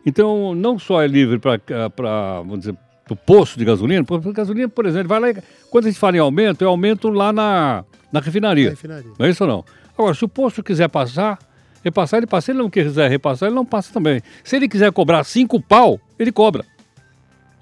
Então 0.05 0.55
não 0.55 0.79
só 0.79 1.03
é 1.03 1.07
livre 1.07 1.38
para, 1.38 2.38
vamos 2.38 2.61
dizer, 2.61 2.75
o 3.11 3.15
posto 3.17 3.59
de 3.59 3.67
gasolina, 3.67 4.03
porque 4.03 4.33
gasolina, 4.33 4.69
por 4.69 4.87
exemplo, 4.87 5.09
vai 5.09 5.21
lá, 5.21 5.43
quando 5.71 5.85
a 5.85 5.88
gente 5.91 6.00
fala 6.00 6.17
em 6.17 6.21
aumento, 6.21 6.65
é 6.65 6.67
aumento 6.67 7.11
lá 7.11 7.35
na, 7.35 7.85
na 8.11 8.21
refinaria. 8.21 8.71
refinaria. 8.71 9.11
Não 9.19 9.26
é 9.26 9.29
isso 9.29 9.45
ou 9.45 9.50
não? 9.50 9.65
Agora, 9.99 10.15
se 10.15 10.25
o 10.25 10.29
posto 10.29 10.62
quiser 10.62 10.88
passar, 10.88 11.38
repassar, 11.87 12.19
ele 12.19 12.26
passa. 12.26 12.47
Se 12.47 12.52
ele 12.52 12.59
não 12.59 12.69
quiser 12.71 13.09
repassar, 13.09 13.49
ele 13.49 13.57
não 13.57 13.64
passa 13.64 13.93
também. 13.93 14.21
Se 14.45 14.57
ele 14.57 14.69
quiser 14.69 14.93
cobrar 14.93 15.25
cinco 15.25 15.61
pau, 15.61 16.00
ele 16.19 16.33
cobra. 16.33 16.64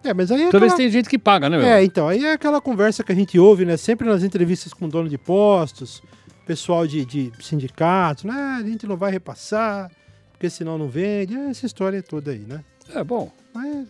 É, 0.03 0.13
mas 0.13 0.31
aí 0.31 0.43
é 0.43 0.51
Talvez 0.51 0.73
aquela... 0.73 0.77
tem 0.77 0.91
gente 0.91 1.09
que 1.09 1.19
paga, 1.19 1.49
né, 1.49 1.57
meu? 1.57 1.67
É, 1.67 1.83
então, 1.83 2.09
aí 2.09 2.25
é 2.25 2.33
aquela 2.33 2.61
conversa 2.61 3.03
que 3.03 3.13
a 3.13 3.15
gente 3.15 3.39
ouve, 3.39 3.65
né? 3.65 3.77
Sempre 3.77 4.07
nas 4.07 4.23
entrevistas 4.23 4.75
com 4.75 4.89
dono 4.89 5.09
de 5.09 5.17
postos, 5.17 6.03
pessoal 6.47 6.87
de, 6.87 7.05
de 7.05 7.33
sindicatos, 7.41 8.25
né? 8.25 8.59
A 8.59 8.63
gente 8.63 8.87
não 8.87 8.97
vai 8.97 9.11
repassar, 9.11 9.91
porque 10.33 10.51
senão 10.51 10.77
não 10.77 10.89
vende. 10.89 11.35
É 11.35 11.49
essa 11.49 11.65
história 11.65 12.03
toda 12.03 12.33
aí, 12.33 12.45
né? 12.47 12.61
É, 12.95 13.03
bom. 13.03 13.33
Mas, 13.55 13.87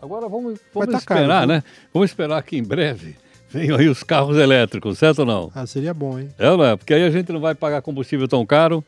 agora 0.00 0.28
vamos, 0.28 0.60
vamos 0.72 0.92
tá 0.92 0.98
esperar, 0.98 1.28
caro, 1.28 1.46
né? 1.46 1.62
Vamos 1.92 2.10
esperar 2.10 2.40
que 2.44 2.56
em 2.56 2.62
breve 2.62 3.16
venham 3.48 3.76
aí 3.76 3.88
os 3.88 4.04
carros 4.04 4.36
elétricos, 4.36 4.98
certo 4.98 5.20
ou 5.20 5.26
não? 5.26 5.50
Ah, 5.52 5.66
seria 5.66 5.92
bom, 5.92 6.16
hein? 6.16 6.28
É, 6.38 6.48
não 6.48 6.64
é? 6.64 6.76
Porque 6.76 6.94
aí 6.94 7.02
a 7.02 7.10
gente 7.10 7.32
não 7.32 7.40
vai 7.40 7.56
pagar 7.56 7.82
combustível 7.82 8.28
tão 8.28 8.46
caro. 8.46 8.84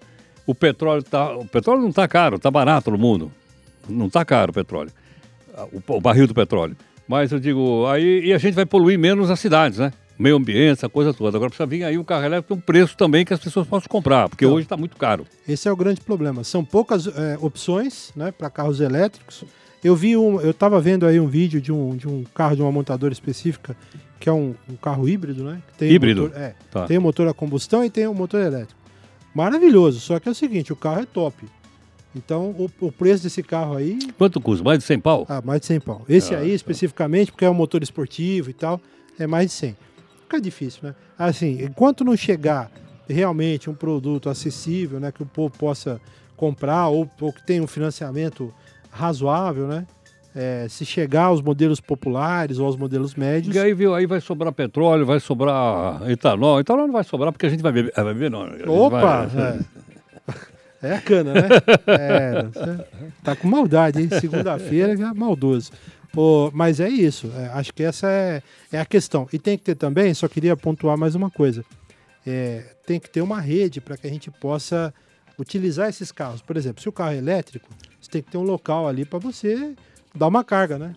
O 0.48 0.54
petróleo 0.54 1.02
tá, 1.02 1.36
o 1.36 1.44
petróleo 1.44 1.82
não 1.82 1.90
está 1.90 2.08
caro, 2.08 2.36
está 2.36 2.50
barato 2.50 2.90
no 2.90 2.96
mundo. 2.96 3.30
Não 3.86 4.06
está 4.06 4.24
caro 4.24 4.50
o 4.50 4.54
petróleo, 4.54 4.90
o, 5.70 5.96
o, 5.96 6.00
barril 6.00 6.26
do 6.26 6.32
petróleo. 6.32 6.74
Mas 7.06 7.30
eu 7.30 7.38
digo, 7.38 7.86
aí 7.86 8.24
e 8.24 8.32
a 8.32 8.38
gente 8.38 8.54
vai 8.54 8.64
poluir 8.64 8.98
menos 8.98 9.30
as 9.30 9.38
cidades, 9.38 9.78
né? 9.78 9.92
Meio 10.18 10.36
ambiente, 10.36 10.78
essa 10.78 10.88
coisa 10.88 11.12
toda. 11.12 11.36
Agora 11.36 11.50
precisa 11.50 11.66
vir 11.66 11.84
aí 11.84 11.98
um 11.98 12.02
carro 12.02 12.24
elétrico 12.24 12.54
um 12.54 12.60
preço 12.60 12.96
também 12.96 13.26
que 13.26 13.34
as 13.34 13.40
pessoas 13.40 13.66
possam 13.66 13.88
comprar, 13.90 14.30
porque 14.30 14.46
hoje 14.46 14.64
está 14.64 14.74
muito 14.74 14.96
caro. 14.96 15.26
Esse 15.46 15.68
é 15.68 15.72
o 15.72 15.76
grande 15.76 16.00
problema. 16.00 16.42
São 16.44 16.64
poucas 16.64 17.06
é, 17.06 17.36
opções, 17.42 18.10
né, 18.16 18.32
para 18.32 18.48
carros 18.48 18.80
elétricos. 18.80 19.44
Eu 19.84 19.94
vi 19.94 20.16
um, 20.16 20.40
eu 20.40 20.52
estava 20.52 20.80
vendo 20.80 21.04
aí 21.04 21.20
um 21.20 21.28
vídeo 21.28 21.60
de 21.60 21.70
um, 21.70 21.94
de 21.94 22.08
um 22.08 22.24
carro 22.34 22.56
de 22.56 22.62
uma 22.62 22.72
montadora 22.72 23.12
específica 23.12 23.76
que 24.18 24.30
é 24.30 24.32
um, 24.32 24.54
um 24.68 24.76
carro 24.76 25.06
híbrido, 25.06 25.44
né? 25.44 25.62
Tem 25.76 25.92
híbrido. 25.92 26.22
motor, 26.22 26.40
é, 26.40 26.54
tá. 26.70 26.86
tem 26.86 26.96
o 26.96 27.02
motor 27.02 27.28
a 27.28 27.34
combustão 27.34 27.84
e 27.84 27.90
tem 27.90 28.06
o 28.06 28.14
motor 28.14 28.40
elétrico. 28.40 28.77
Maravilhoso, 29.34 30.00
só 30.00 30.18
que 30.18 30.28
é 30.28 30.32
o 30.32 30.34
seguinte, 30.34 30.72
o 30.72 30.76
carro 30.76 31.02
é 31.02 31.06
top. 31.06 31.46
Então, 32.16 32.50
o, 32.50 32.70
o, 32.80 32.90
preço 32.90 33.22
desse 33.22 33.42
carro 33.42 33.76
aí... 33.76 33.98
Quanto 34.16 34.40
custa? 34.40 34.64
Mais 34.64 34.78
de 34.78 34.84
100 34.84 35.00
pau? 35.00 35.26
Ah, 35.28 35.42
mais 35.44 35.60
de 35.60 35.66
100 35.66 35.80
pau. 35.80 36.04
Esse 36.08 36.34
ah, 36.34 36.38
aí, 36.38 36.48
tá. 36.48 36.54
especificamente, 36.54 37.30
porque 37.30 37.44
é 37.44 37.50
um 37.50 37.54
motor 37.54 37.82
esportivo 37.82 38.50
e 38.50 38.52
tal, 38.52 38.80
é 39.18 39.26
mais 39.26 39.48
de 39.48 39.52
100. 39.52 39.76
Fica 40.22 40.40
difícil, 40.40 40.80
né? 40.82 40.94
Assim, 41.18 41.62
enquanto 41.62 42.04
não 42.04 42.16
chegar 42.16 42.70
realmente 43.08 43.70
um 43.70 43.74
produto 43.74 44.28
acessível, 44.28 45.00
né? 45.00 45.12
Que 45.12 45.22
o 45.22 45.26
povo 45.26 45.56
possa 45.56 46.00
comprar 46.36 46.88
ou, 46.88 47.10
ou 47.20 47.32
que 47.32 47.42
tenha 47.44 47.62
um 47.62 47.66
financiamento 47.66 48.52
razoável, 48.90 49.66
né? 49.66 49.86
É, 50.36 50.66
se 50.68 50.84
chegar 50.84 51.24
aos 51.24 51.40
modelos 51.40 51.80
populares 51.80 52.58
ou 52.58 52.66
aos 52.66 52.76
modelos 52.76 53.14
médios. 53.14 53.56
E 53.56 53.58
aí, 53.58 53.74
viu, 53.74 53.94
aí 53.94 54.06
vai 54.06 54.20
sobrar 54.20 54.52
petróleo, 54.52 55.04
vai 55.04 55.18
sobrar 55.18 56.08
etanol. 56.08 56.60
Etanol 56.60 56.86
não 56.86 56.92
vai 56.92 57.02
sobrar 57.02 57.32
porque 57.32 57.46
a 57.46 57.48
gente 57.48 57.62
vai 57.62 57.72
beber, 57.72 57.92
vai 57.94 58.14
beber 58.14 58.30
não. 58.30 58.46
Opa! 58.68 59.26
Vai... 59.26 59.58
É. 60.82 60.88
é. 60.88 60.94
a 60.94 61.00
cana, 61.00 61.34
né? 61.34 61.48
É, 61.88 62.46
tá 63.24 63.34
com 63.34 63.48
maldade, 63.48 64.00
hein? 64.00 64.08
Segunda-feira 64.20 64.92
é 64.92 65.14
maldoso. 65.14 65.72
Pô, 66.12 66.50
mas 66.54 66.80
é 66.80 66.88
isso, 66.88 67.30
é, 67.36 67.46
acho 67.48 67.72
que 67.72 67.82
essa 67.82 68.08
é, 68.08 68.42
é 68.72 68.80
a 68.80 68.86
questão. 68.86 69.28
E 69.32 69.38
tem 69.38 69.58
que 69.58 69.64
ter 69.64 69.74
também, 69.74 70.12
só 70.14 70.26
queria 70.26 70.56
pontuar 70.56 70.96
mais 70.96 71.14
uma 71.14 71.30
coisa: 71.30 71.64
é, 72.26 72.64
tem 72.86 72.98
que 72.98 73.10
ter 73.10 73.20
uma 73.20 73.40
rede 73.40 73.80
para 73.80 73.96
que 73.96 74.06
a 74.06 74.10
gente 74.10 74.30
possa 74.30 74.92
utilizar 75.38 75.88
esses 75.88 76.10
carros. 76.10 76.42
Por 76.42 76.56
exemplo, 76.56 76.82
se 76.82 76.88
o 76.88 76.92
carro 76.92 77.12
é 77.12 77.18
elétrico, 77.18 77.68
você 78.00 78.10
tem 78.10 78.22
que 78.22 78.30
ter 78.30 78.38
um 78.38 78.42
local 78.42 78.88
ali 78.88 79.04
para 79.04 79.18
você 79.18 79.74
dar 80.18 80.26
uma 80.26 80.44
carga, 80.44 80.78
né? 80.78 80.94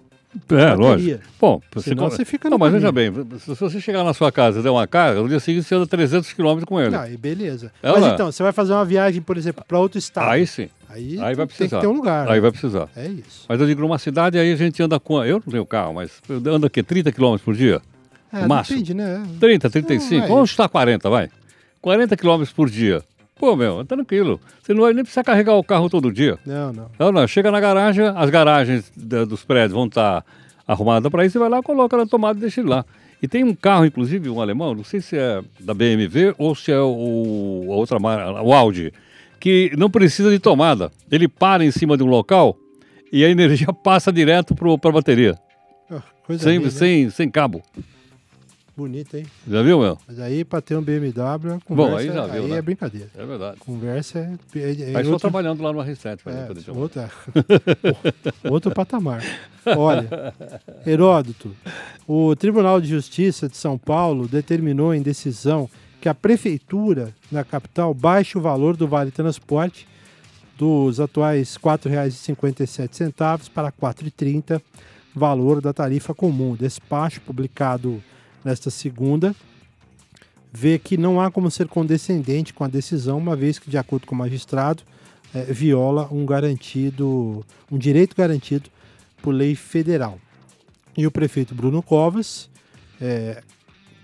É, 0.50 0.74
lógico. 0.74 1.22
Bom, 1.40 1.62
Senão 1.80 2.10
você, 2.10 2.18
você 2.18 2.26
fica 2.26 2.50
Não, 2.50 2.58
mas 2.58 2.72
veja 2.72 2.90
bem, 2.90 3.12
se 3.38 3.54
você 3.54 3.82
chegar 3.82 4.04
na 4.04 4.14
sua 4.14 4.32
casa 4.32 4.60
e 4.60 4.64
der 4.64 4.70
uma 4.70 4.88
carga, 4.88 5.22
no 5.22 5.28
dia 5.28 5.42
seguinte 5.42 5.66
você 5.66 5.76
anda 5.76 5.86
300 5.86 6.32
km 6.32 6.62
com 6.66 6.80
ele. 6.80 6.96
Ah, 6.96 7.10
e 7.10 7.18
beleza. 7.18 7.72
É 7.84 7.92
mas 7.92 8.06
então, 8.06 8.32
você 8.32 8.42
vai 8.42 8.54
fazer 8.54 8.72
uma 8.72 8.86
viagem, 8.86 9.22
por 9.22 9.36
exemplo, 9.36 9.64
para 9.68 9.78
outro 9.78 10.00
estado. 10.00 10.30
Aí 10.30 10.48
sim. 10.48 10.70
Aí, 10.90 11.20
aí 11.20 11.36
vai 11.36 11.46
precisar. 11.46 11.70
Tem 11.70 11.80
que 11.80 11.86
ter 11.86 11.88
um 11.88 11.96
lugar. 11.96 12.30
Aí 12.30 12.40
vai 12.40 12.52
precisar. 12.52 12.88
É 12.96 13.08
isso. 13.08 13.46
Mas 13.48 13.60
eu 13.60 13.68
digo, 13.68 13.82
numa 13.82 14.00
cidade 14.00 14.38
aí 14.38 14.54
a 14.54 14.56
gente 14.56 14.82
anda 14.82 15.00
com. 15.00 15.24
Eu 15.24 15.42
não 15.46 15.52
tenho 15.52 15.66
carro, 15.66 15.94
mas 15.94 16.12
anda 16.30 16.68
aqui 16.68 16.82
30 16.82 17.12
km 17.12 17.36
por 17.44 17.54
dia? 17.54 17.82
É, 18.32 18.48
máximo. 18.48 18.78
depende, 18.78 18.94
né? 18.94 19.24
30, 19.40 19.70
35. 19.70 20.28
Vamos 20.28 20.50
chutar 20.50 20.70
40, 20.70 21.10
vai. 21.10 21.30
40 21.82 22.16
km 22.16 22.44
por 22.56 22.70
dia. 22.70 23.04
Pô, 23.42 23.56
meu, 23.56 23.84
tranquilo. 23.84 24.40
Você 24.62 24.72
não 24.72 24.84
vai 24.84 24.94
nem 24.94 25.04
precisar 25.04 25.24
carregar 25.24 25.56
o 25.56 25.64
carro 25.64 25.90
todo 25.90 26.14
dia. 26.14 26.38
Não, 26.46 26.72
não. 26.72 26.92
Não, 27.00 27.12
não. 27.12 27.28
Chega 27.28 27.50
na 27.50 27.60
garagem, 27.60 28.06
as 28.06 28.30
garagens 28.30 28.94
dos 28.96 29.44
prédios 29.44 29.72
vão 29.74 29.88
estar 29.88 30.24
arrumadas 30.68 31.12
para 31.12 31.26
isso, 31.26 31.34
você 31.34 31.40
vai 31.40 31.50
lá, 31.50 31.60
coloca 31.64 31.98
na 31.98 32.06
tomada 32.06 32.38
e 32.38 32.42
deixa 32.42 32.62
ele 32.62 32.70
lá. 32.70 32.86
E 33.20 33.28
tem 33.28 33.44
um 33.44 33.56
carro, 33.56 33.84
inclusive, 33.84 34.30
um 34.30 34.40
alemão, 34.40 34.76
não 34.76 34.84
sei 34.84 35.02
se 35.02 35.18
é 35.18 35.42
da 35.60 35.74
BMW 35.74 36.36
ou 36.38 36.54
se 36.54 36.72
é 36.72 36.80
o, 36.80 37.66
a 37.72 37.74
outra 37.74 37.98
marca, 37.98 38.44
o 38.44 38.54
Audi, 38.54 38.94
que 39.40 39.72
não 39.76 39.90
precisa 39.90 40.30
de 40.30 40.38
tomada. 40.38 40.92
Ele 41.12 41.28
para 41.28 41.66
em 41.66 41.72
cima 41.72 41.98
de 41.98 42.04
um 42.04 42.08
local 42.08 42.56
e 43.12 43.26
a 43.26 43.30
energia 43.32 43.74
passa 43.74 44.14
direto 44.14 44.54
para 44.54 44.90
a 44.90 44.94
bateria. 44.94 45.36
Oh, 45.90 46.38
sem, 46.38 46.60
linda, 46.60 46.70
sem, 46.70 47.10
sem 47.10 47.28
cabo. 47.28 47.64
Bonito, 48.76 49.18
hein? 49.18 49.26
Já 49.48 49.62
viu, 49.62 49.80
meu? 49.80 49.98
Mas 50.08 50.20
aí, 50.20 50.46
para 50.46 50.62
ter 50.62 50.76
um 50.76 50.82
BMW, 50.82 51.60
conversa, 51.66 51.92
Bom, 51.92 51.98
aí 51.98 52.08
já 52.08 52.26
viu, 52.28 52.44
aí 52.44 52.50
né? 52.50 52.58
é 52.58 52.62
brincadeira. 52.62 53.10
É 53.16 53.26
verdade. 53.26 53.58
Conversa 53.60 54.20
é... 54.20 54.60
é, 54.60 54.72
é 54.72 54.92
Mas 54.92 55.04
estou 55.04 55.20
trabalhando 55.20 55.62
lá 55.62 55.74
no 55.74 55.80
R7. 55.80 56.20
É, 56.26 56.72
outra, 56.72 57.12
outro 58.50 58.72
patamar. 58.72 59.22
Olha, 59.66 60.34
Heródoto, 60.86 61.54
o 62.08 62.36
Tribunal 62.36 62.80
de 62.80 62.88
Justiça 62.88 63.50
de 63.50 63.58
São 63.58 63.78
Paulo 63.78 64.28
determinou 64.28 64.94
em 64.94 65.02
decisão 65.02 65.70
que 66.00 66.08
a 66.10 66.16
prefeitura 66.16 67.14
na 67.32 67.44
capital 67.44 67.94
baixe 67.94 68.38
o 68.38 68.42
valor 68.42 68.76
do 68.76 68.88
Vale 68.88 69.12
Transporte 69.12 69.88
dos 70.58 71.00
atuais 71.00 71.56
R$ 71.56 71.62
4,57 71.64 73.50
para 73.50 73.68
R$ 73.68 73.74
4,30, 73.82 74.62
valor 75.14 75.60
da 75.60 75.74
tarifa 75.74 76.14
comum. 76.14 76.56
Despacho 76.56 77.20
publicado 77.22 78.02
nesta 78.44 78.70
segunda, 78.70 79.36
vê 80.52 80.78
que 80.78 80.98
não 80.98 81.22
há 81.22 81.32
como 81.32 81.50
ser 81.50 81.68
condescendente 81.68 82.54
com 82.54 82.64
a 82.64 82.68
decisão, 82.68 83.18
uma 83.18 83.36
vez 83.36 83.58
que, 83.58 83.70
de 83.70 83.78
acordo 83.78 84.06
com 84.06 84.16
o 84.16 84.18
magistrado, 84.18 84.84
é, 85.34 85.44
viola 85.44 86.10
um 86.12 86.26
garantido, 86.26 87.46
um 87.72 87.78
direito 87.78 88.16
garantido 88.16 88.70
por 89.22 89.32
lei 89.34 89.56
federal. 89.56 90.20
E 90.98 91.08
o 91.08 91.12
prefeito 91.12 91.56
Bruno 91.56 91.82
Covas 91.82 92.50
é, 93.00 93.42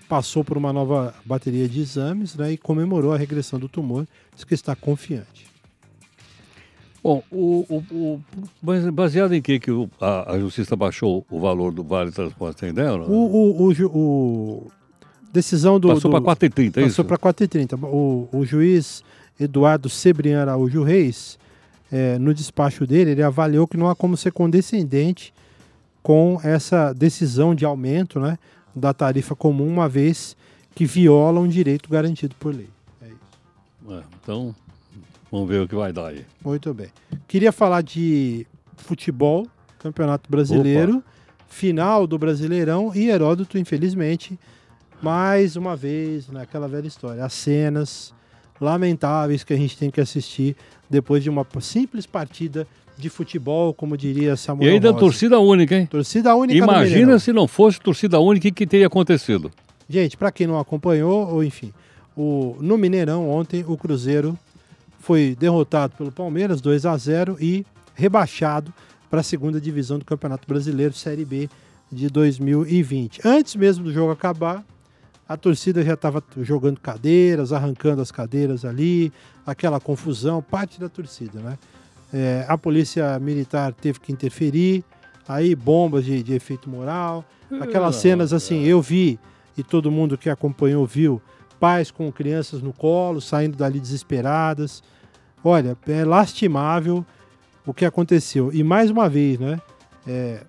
passou 0.08 0.44
por 0.44 0.58
uma 0.58 0.72
nova 0.72 1.14
bateria 1.26 1.68
de 1.68 1.82
exames 1.82 2.36
né, 2.36 2.54
e 2.54 2.58
comemorou 2.58 3.14
a 3.14 3.18
regressão 3.18 3.60
do 3.60 3.68
tumor, 3.68 4.08
diz 4.34 4.44
que 4.44 4.54
está 4.54 4.76
confiante. 4.76 5.47
Bom, 7.08 7.24
o, 7.32 7.66
o, 7.70 8.22
o, 8.62 8.92
baseado 8.92 9.34
em 9.34 9.42
que, 9.42 9.62
que 9.62 9.72
a, 10.02 10.34
a, 10.34 10.40
Justiça 10.40 10.76
baixou 10.76 11.26
o 11.32 11.40
valor 11.40 11.72
do 11.72 11.82
Vale 11.82 12.12
Transporte 12.12 12.58
tem 12.58 12.72
ideia? 12.72 12.94
O, 12.96 13.72
o, 13.72 14.68
decisão 15.32 15.80
do... 15.80 15.88
Passou 15.88 16.12
para 16.12 16.36
4,30, 16.36 16.78
é 16.78 16.84
Passou 16.84 17.06
para 17.06 17.18
4,30. 17.18 17.82
O, 17.82 18.28
o 18.30 18.46
juiz 18.46 19.06
Eduardo 19.40 19.88
Sebrian 19.88 20.42
Araújo 20.42 20.84
Reis, 20.84 21.40
é, 21.90 22.20
no 22.20 22.34
despacho 22.34 22.86
dele, 22.86 23.12
ele 23.12 23.24
avaliou 23.24 23.66
que 23.66 23.78
não 23.78 23.88
há 23.88 23.96
como 23.96 24.18
ser 24.18 24.34
condescendente 24.34 25.34
com 26.04 26.38
essa 26.44 26.92
decisão 26.92 27.56
de 27.56 27.64
aumento 27.64 28.20
né, 28.20 28.38
da 28.76 28.94
tarifa 28.94 29.34
comum, 29.34 29.70
uma 29.70 29.88
vez 29.88 30.36
que 30.76 30.84
viola 30.84 31.40
um 31.40 31.48
direito 31.48 31.90
garantido 31.90 32.36
por 32.38 32.54
lei. 32.54 32.68
É 33.02 33.06
isso. 33.06 33.94
É, 33.94 34.04
então, 34.22 34.54
Vamos 35.32 35.50
ver 35.50 35.62
o 35.62 35.68
que 35.68 35.76
vai 35.76 35.92
dar 35.92 36.08
aí. 36.08 36.26
Muito 36.44 36.74
bem. 36.74 36.88
Queria 37.28 37.52
falar 37.52 37.82
de 37.82 38.46
futebol, 38.78 39.46
Campeonato 39.80 40.30
Brasileiro, 40.30 40.98
Opa. 40.98 41.04
final 41.48 42.08
do 42.08 42.18
Brasileirão 42.18 42.92
e 42.96 43.10
Heródoto, 43.10 43.58
infelizmente, 43.58 44.40
mais 45.02 45.56
uma 45.56 45.76
vez, 45.76 46.30
naquela 46.30 46.68
velha 46.68 46.88
história, 46.88 47.24
as 47.24 47.34
cenas 47.34 48.14
lamentáveis 48.60 49.44
que 49.44 49.54
a 49.54 49.58
gente 49.58 49.78
tem 49.78 49.92
que 49.92 50.02
assistir 50.02 50.56
depois 50.90 51.22
de 51.24 51.30
uma 51.30 51.46
simples 51.60 52.06
partida 52.06 52.66
de 52.98 53.10
futebol, 53.10 53.74
como 53.74 53.96
diria 53.96 54.36
Samuel 54.36 54.70
E 54.70 54.74
ainda 54.74 54.90
Rossi. 54.90 55.00
torcida 55.00 55.40
única, 55.40 55.76
hein? 55.76 55.86
Torcida 55.86 56.36
única 56.36 56.58
Imagina 56.58 57.20
se 57.20 57.32
não 57.32 57.48
fosse 57.48 57.80
torcida 57.80 58.20
única, 58.20 58.48
o 58.48 58.52
que 58.52 58.66
teria 58.66 58.88
acontecido? 58.88 59.52
Gente, 59.88 60.18
para 60.18 60.32
quem 60.32 60.48
não 60.48 60.58
acompanhou, 60.60 61.32
ou 61.32 61.44
enfim, 61.44 61.72
o, 62.16 62.58
no 62.60 62.78
Mineirão 62.78 63.30
ontem 63.30 63.64
o 63.68 63.78
Cruzeiro 63.78 64.38
foi 65.08 65.38
derrotado 65.40 65.96
pelo 65.96 66.12
Palmeiras 66.12 66.60
2 66.60 66.86
a 66.86 66.98
0 66.98 67.38
e 67.40 67.66
rebaixado 67.96 68.74
para 69.10 69.22
a 69.22 69.24
segunda 69.24 69.60
divisão 69.60 69.98
do 69.98 70.04
Campeonato 70.04 70.46
Brasileiro 70.46 70.94
Série 70.94 71.24
B 71.24 71.50
de 71.90 72.10
2020. 72.10 73.22
Antes 73.24 73.56
mesmo 73.56 73.86
do 73.86 73.94
jogo 73.94 74.12
acabar, 74.12 74.66
a 75.26 75.38
torcida 75.38 75.82
já 75.82 75.94
estava 75.94 76.22
jogando 76.42 76.82
cadeiras, 76.82 77.54
arrancando 77.54 78.02
as 78.02 78.12
cadeiras 78.12 78.66
ali, 78.66 79.14
aquela 79.46 79.80
confusão, 79.80 80.42
parte 80.42 80.78
da 80.78 80.90
torcida, 80.90 81.40
né? 81.40 81.58
É, 82.14 82.46
a 82.46 82.58
polícia 82.58 83.18
militar 83.18 83.74
teve 83.74 84.02
que 84.02 84.12
interferir, 84.12 84.84
aí 85.26 85.56
bombas 85.56 86.04
de, 86.04 86.22
de 86.22 86.34
efeito 86.34 86.70
moral, 86.70 87.24
aquelas 87.62 87.96
cenas 87.96 88.34
assim, 88.34 88.64
eu 88.64 88.82
vi 88.82 89.18
e 89.58 89.64
todo 89.64 89.90
mundo 89.90 90.18
que 90.18 90.30
acompanhou 90.30 90.86
viu, 90.86 91.22
pais 91.62 91.92
com 91.92 92.12
crianças 92.12 92.62
no 92.62 92.74
colo, 92.74 93.22
saindo 93.22 93.56
dali 93.56 93.80
desesperadas. 93.80 94.84
Olha, 95.44 95.78
é 95.88 96.04
lastimável 96.04 97.06
o 97.66 97.74
que 97.74 97.86
aconteceu. 97.86 98.52
E 98.54 98.64
mais 98.64 98.90
uma 98.90 99.10
vez, 99.10 99.40
né? 99.40 99.62
É, 100.06 100.42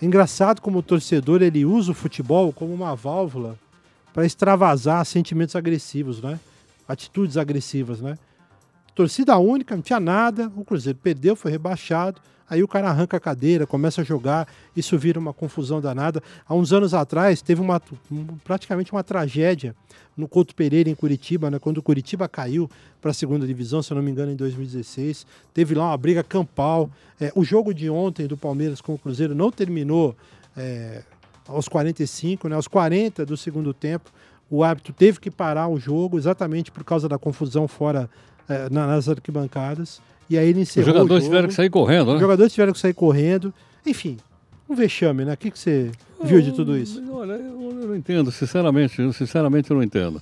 é 0.00 0.06
engraçado 0.06 0.60
como 0.60 0.78
o 0.78 0.82
torcedor 0.82 1.42
ele 1.42 1.64
usa 1.64 1.92
o 1.92 1.94
futebol 1.94 2.52
como 2.52 2.72
uma 2.72 2.94
válvula 2.94 3.58
para 4.12 4.24
extravasar 4.24 5.04
sentimentos 5.04 5.54
agressivos, 5.54 6.20
né? 6.20 6.38
Atitudes 6.88 7.36
agressivas, 7.36 8.00
né? 8.00 8.18
Torcida 8.98 9.38
única, 9.38 9.76
não 9.76 9.82
tinha 9.82 10.00
nada, 10.00 10.50
o 10.56 10.64
Cruzeiro 10.64 10.98
perdeu, 11.00 11.36
foi 11.36 11.52
rebaixado. 11.52 12.20
Aí 12.50 12.64
o 12.64 12.66
cara 12.66 12.88
arranca 12.88 13.16
a 13.16 13.20
cadeira, 13.20 13.64
começa 13.64 14.00
a 14.00 14.04
jogar, 14.04 14.48
isso 14.74 14.98
vira 14.98 15.20
uma 15.20 15.32
confusão 15.32 15.80
danada. 15.80 16.20
Há 16.48 16.52
uns 16.52 16.72
anos 16.72 16.92
atrás 16.92 17.40
teve 17.40 17.60
uma 17.60 17.80
praticamente 18.42 18.90
uma 18.90 19.04
tragédia 19.04 19.72
no 20.16 20.26
Couto 20.26 20.52
Pereira 20.52 20.90
em 20.90 20.96
Curitiba, 20.96 21.48
né, 21.48 21.60
quando 21.60 21.78
o 21.78 21.82
Curitiba 21.82 22.28
caiu 22.28 22.68
para 23.00 23.12
a 23.12 23.14
segunda 23.14 23.46
divisão, 23.46 23.80
se 23.84 23.92
eu 23.92 23.94
não 23.94 24.02
me 24.02 24.10
engano, 24.10 24.32
em 24.32 24.36
2016. 24.36 25.24
Teve 25.54 25.76
lá 25.76 25.90
uma 25.90 25.96
briga 25.96 26.24
campal. 26.24 26.90
É, 27.20 27.30
o 27.36 27.44
jogo 27.44 27.72
de 27.72 27.88
ontem 27.88 28.26
do 28.26 28.36
Palmeiras 28.36 28.80
com 28.80 28.94
o 28.94 28.98
Cruzeiro 28.98 29.32
não 29.32 29.52
terminou 29.52 30.16
é, 30.56 31.04
aos 31.46 31.68
45, 31.68 32.48
né, 32.48 32.56
aos 32.56 32.66
40 32.66 33.24
do 33.24 33.36
segundo 33.36 33.72
tempo. 33.72 34.10
O 34.50 34.64
árbitro 34.64 34.92
teve 34.92 35.20
que 35.20 35.30
parar 35.30 35.68
o 35.68 35.78
jogo 35.78 36.18
exatamente 36.18 36.72
por 36.72 36.82
causa 36.82 37.08
da 37.08 37.16
confusão 37.16 37.68
fora 37.68 38.10
é, 38.48 38.68
nas 38.70 39.08
arquibancadas. 39.08 40.00
E 40.30 40.36
aí 40.36 40.48
ele 40.48 40.60
encerrou. 40.60 40.88
Os 40.88 40.94
jogadores 40.94 41.24
tiveram 41.24 41.48
que 41.48 41.54
sair 41.54 41.70
correndo, 41.70 42.08
né? 42.08 42.14
Os 42.14 42.20
jogadores 42.20 42.52
tiveram 42.52 42.72
que 42.72 42.78
sair 42.78 42.94
correndo. 42.94 43.52
Enfim, 43.86 44.18
um 44.68 44.74
vexame, 44.74 45.24
né? 45.24 45.34
O 45.34 45.36
que, 45.36 45.50
que 45.50 45.58
você 45.58 45.90
viu 46.22 46.42
de 46.42 46.52
tudo 46.52 46.76
isso? 46.76 47.02
Olha, 47.10 47.32
eu 47.32 47.86
não 47.86 47.96
entendo, 47.96 48.30
sinceramente, 48.30 49.00
eu, 49.00 49.12
sinceramente 49.12 49.70
eu 49.70 49.76
não 49.76 49.82
entendo. 49.82 50.20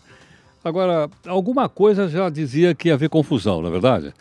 Agora, 0.62 1.08
alguma 1.26 1.68
coisa 1.68 2.08
já 2.08 2.28
dizia 2.28 2.74
que 2.74 2.88
ia 2.88 2.94
haver 2.94 3.08
confusão, 3.08 3.62
na 3.62 3.68
é 3.68 3.70
verdade? 3.70 4.14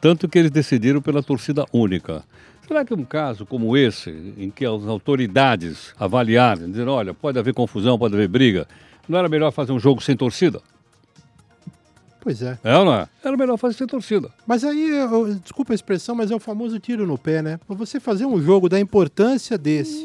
Tanto 0.00 0.28
que 0.28 0.38
eles 0.38 0.50
decidiram 0.50 1.00
pela 1.00 1.22
torcida 1.22 1.64
única. 1.72 2.22
Será 2.66 2.84
que 2.84 2.92
um 2.92 3.04
caso 3.04 3.46
como 3.46 3.76
esse, 3.76 4.10
em 4.36 4.50
que 4.50 4.64
as 4.66 4.86
autoridades 4.86 5.94
avaliarem, 5.98 6.70
dizer, 6.70 6.88
olha, 6.88 7.14
pode 7.14 7.38
haver 7.38 7.54
confusão, 7.54 7.98
pode 7.98 8.14
haver 8.14 8.28
briga, 8.28 8.66
não 9.08 9.18
era 9.18 9.28
melhor 9.28 9.52
fazer 9.52 9.72
um 9.72 9.78
jogo 9.78 10.02
sem 10.02 10.16
torcida? 10.16 10.60
Pois 12.26 12.42
é. 12.42 12.58
É 12.64 12.76
ou 12.76 12.84
não 12.84 12.92
é? 12.92 13.06
Era 13.22 13.36
melhor 13.36 13.56
fazer 13.56 13.74
sem 13.74 13.86
torcida. 13.86 14.30
Mas 14.44 14.64
aí, 14.64 14.90
eu, 14.90 15.32
desculpa 15.36 15.72
a 15.72 15.76
expressão, 15.76 16.12
mas 16.12 16.32
é 16.32 16.34
o 16.34 16.40
famoso 16.40 16.76
tiro 16.80 17.06
no 17.06 17.16
pé, 17.16 17.40
né? 17.40 17.60
Pra 17.64 17.76
você 17.76 18.00
fazer 18.00 18.26
um 18.26 18.42
jogo 18.42 18.68
da 18.68 18.80
importância 18.80 19.56
desse, 19.56 20.04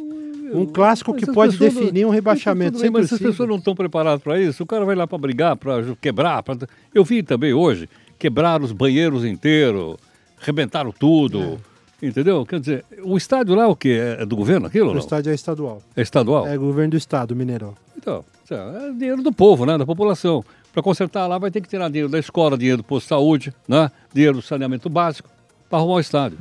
um 0.54 0.68
clássico 0.68 1.16
que 1.16 1.26
pode 1.26 1.58
definir 1.58 2.06
um 2.06 2.12
rebaixamento 2.12 2.78
sem 2.78 2.92
Mas 2.92 3.12
as 3.12 3.18
pessoas 3.18 3.50
não 3.50 3.56
estão 3.56 3.74
preparadas 3.74 4.22
para 4.22 4.40
isso. 4.40 4.62
O 4.62 4.68
cara 4.68 4.86
vai 4.86 4.96
lá 4.96 5.08
para 5.08 5.18
brigar, 5.18 5.56
para 5.56 5.82
quebrar. 6.00 6.44
Pra... 6.44 6.56
Eu 6.94 7.04
vi 7.04 7.24
também 7.24 7.56
hoje, 7.56 7.90
quebrar 8.20 8.62
os 8.62 8.72
banheiros 8.72 9.26
inteiros, 9.26 9.98
rebentaram 10.38 10.92
tudo. 10.92 11.60
É. 12.04 12.06
Entendeu? 12.06 12.46
Quer 12.46 12.60
dizer, 12.60 12.86
o 13.04 13.18
estádio 13.18 13.56
lá 13.56 13.64
é 13.64 13.68
o 13.68 13.76
quê? 13.76 13.98
É 14.20 14.26
do 14.28 14.36
governo 14.36 14.68
aquilo? 14.68 14.94
O 14.94 14.98
estádio 15.00 15.32
é 15.32 15.34
estadual. 15.34 15.82
É 15.96 16.04
estadual? 16.04 16.48
É 16.48 16.56
governo 16.56 16.92
do 16.92 16.98
estado, 16.98 17.36
Mineirão. 17.36 17.74
Então, 17.98 18.24
é 18.52 18.92
dinheiro 18.92 19.24
do 19.24 19.32
povo, 19.32 19.66
né? 19.66 19.76
Da 19.76 19.88
população. 19.88 20.46
Para 20.72 20.82
consertar 20.82 21.28
lá 21.28 21.38
vai 21.38 21.52
ter 21.52 21.62
que 21.62 21.68
tirar 21.68 21.90
dinheiro 21.90 22.10
da 22.10 22.20
escola, 22.20 22.58
dinheiro 22.58 22.78
do 22.78 22.84
posto 22.84 23.06
de 23.06 23.10
saúde, 23.10 23.54
né? 23.68 23.92
dinheiro 24.14 24.38
do 24.38 24.42
saneamento 24.42 24.90
básico 24.90 25.30
para 25.70 25.80
arrumar 25.80 25.96
o 25.96 26.00
estádio. 26.00 26.38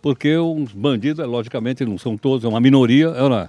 Porque 0.00 0.36
uns 0.38 0.72
bandidos, 0.72 1.18
é, 1.18 1.26
logicamente, 1.26 1.84
não 1.84 1.98
são 1.98 2.16
todos, 2.16 2.44
é 2.44 2.48
uma 2.48 2.60
minoria, 2.60 3.08
é, 3.08 3.28
não 3.28 3.36
é? 3.36 3.48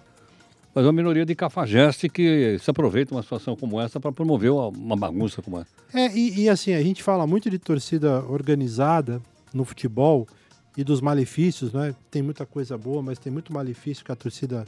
mas 0.76 0.84
é 0.84 0.88
uma 0.88 0.94
minoria 0.94 1.26
de 1.26 1.34
cafajeste 1.34 2.10
que 2.10 2.58
se 2.60 2.70
aproveita 2.70 3.16
uma 3.16 3.24
situação 3.24 3.56
como 3.56 3.80
essa 3.80 3.98
para 3.98 4.12
promover 4.12 4.52
uma 4.52 4.98
bagunça 4.98 5.42
como 5.42 5.60
essa. 5.60 5.70
É, 5.94 6.14
e, 6.14 6.42
e, 6.42 6.50
assim, 6.50 6.74
a 6.74 6.84
gente 6.84 7.02
fala 7.02 7.26
muito 7.26 7.50
de 7.50 7.58
torcida 7.58 8.22
organizada 8.26 9.22
no 9.54 9.64
futebol 9.64 10.28
e 10.76 10.84
dos 10.84 11.00
malefícios, 11.00 11.72
né? 11.72 11.96
Tem 12.12 12.22
muita 12.22 12.46
coisa 12.46 12.78
boa, 12.78 13.02
mas 13.02 13.18
tem 13.18 13.32
muito 13.32 13.54
malefício 13.54 14.04
que 14.04 14.12
a 14.12 14.16
torcida 14.18 14.66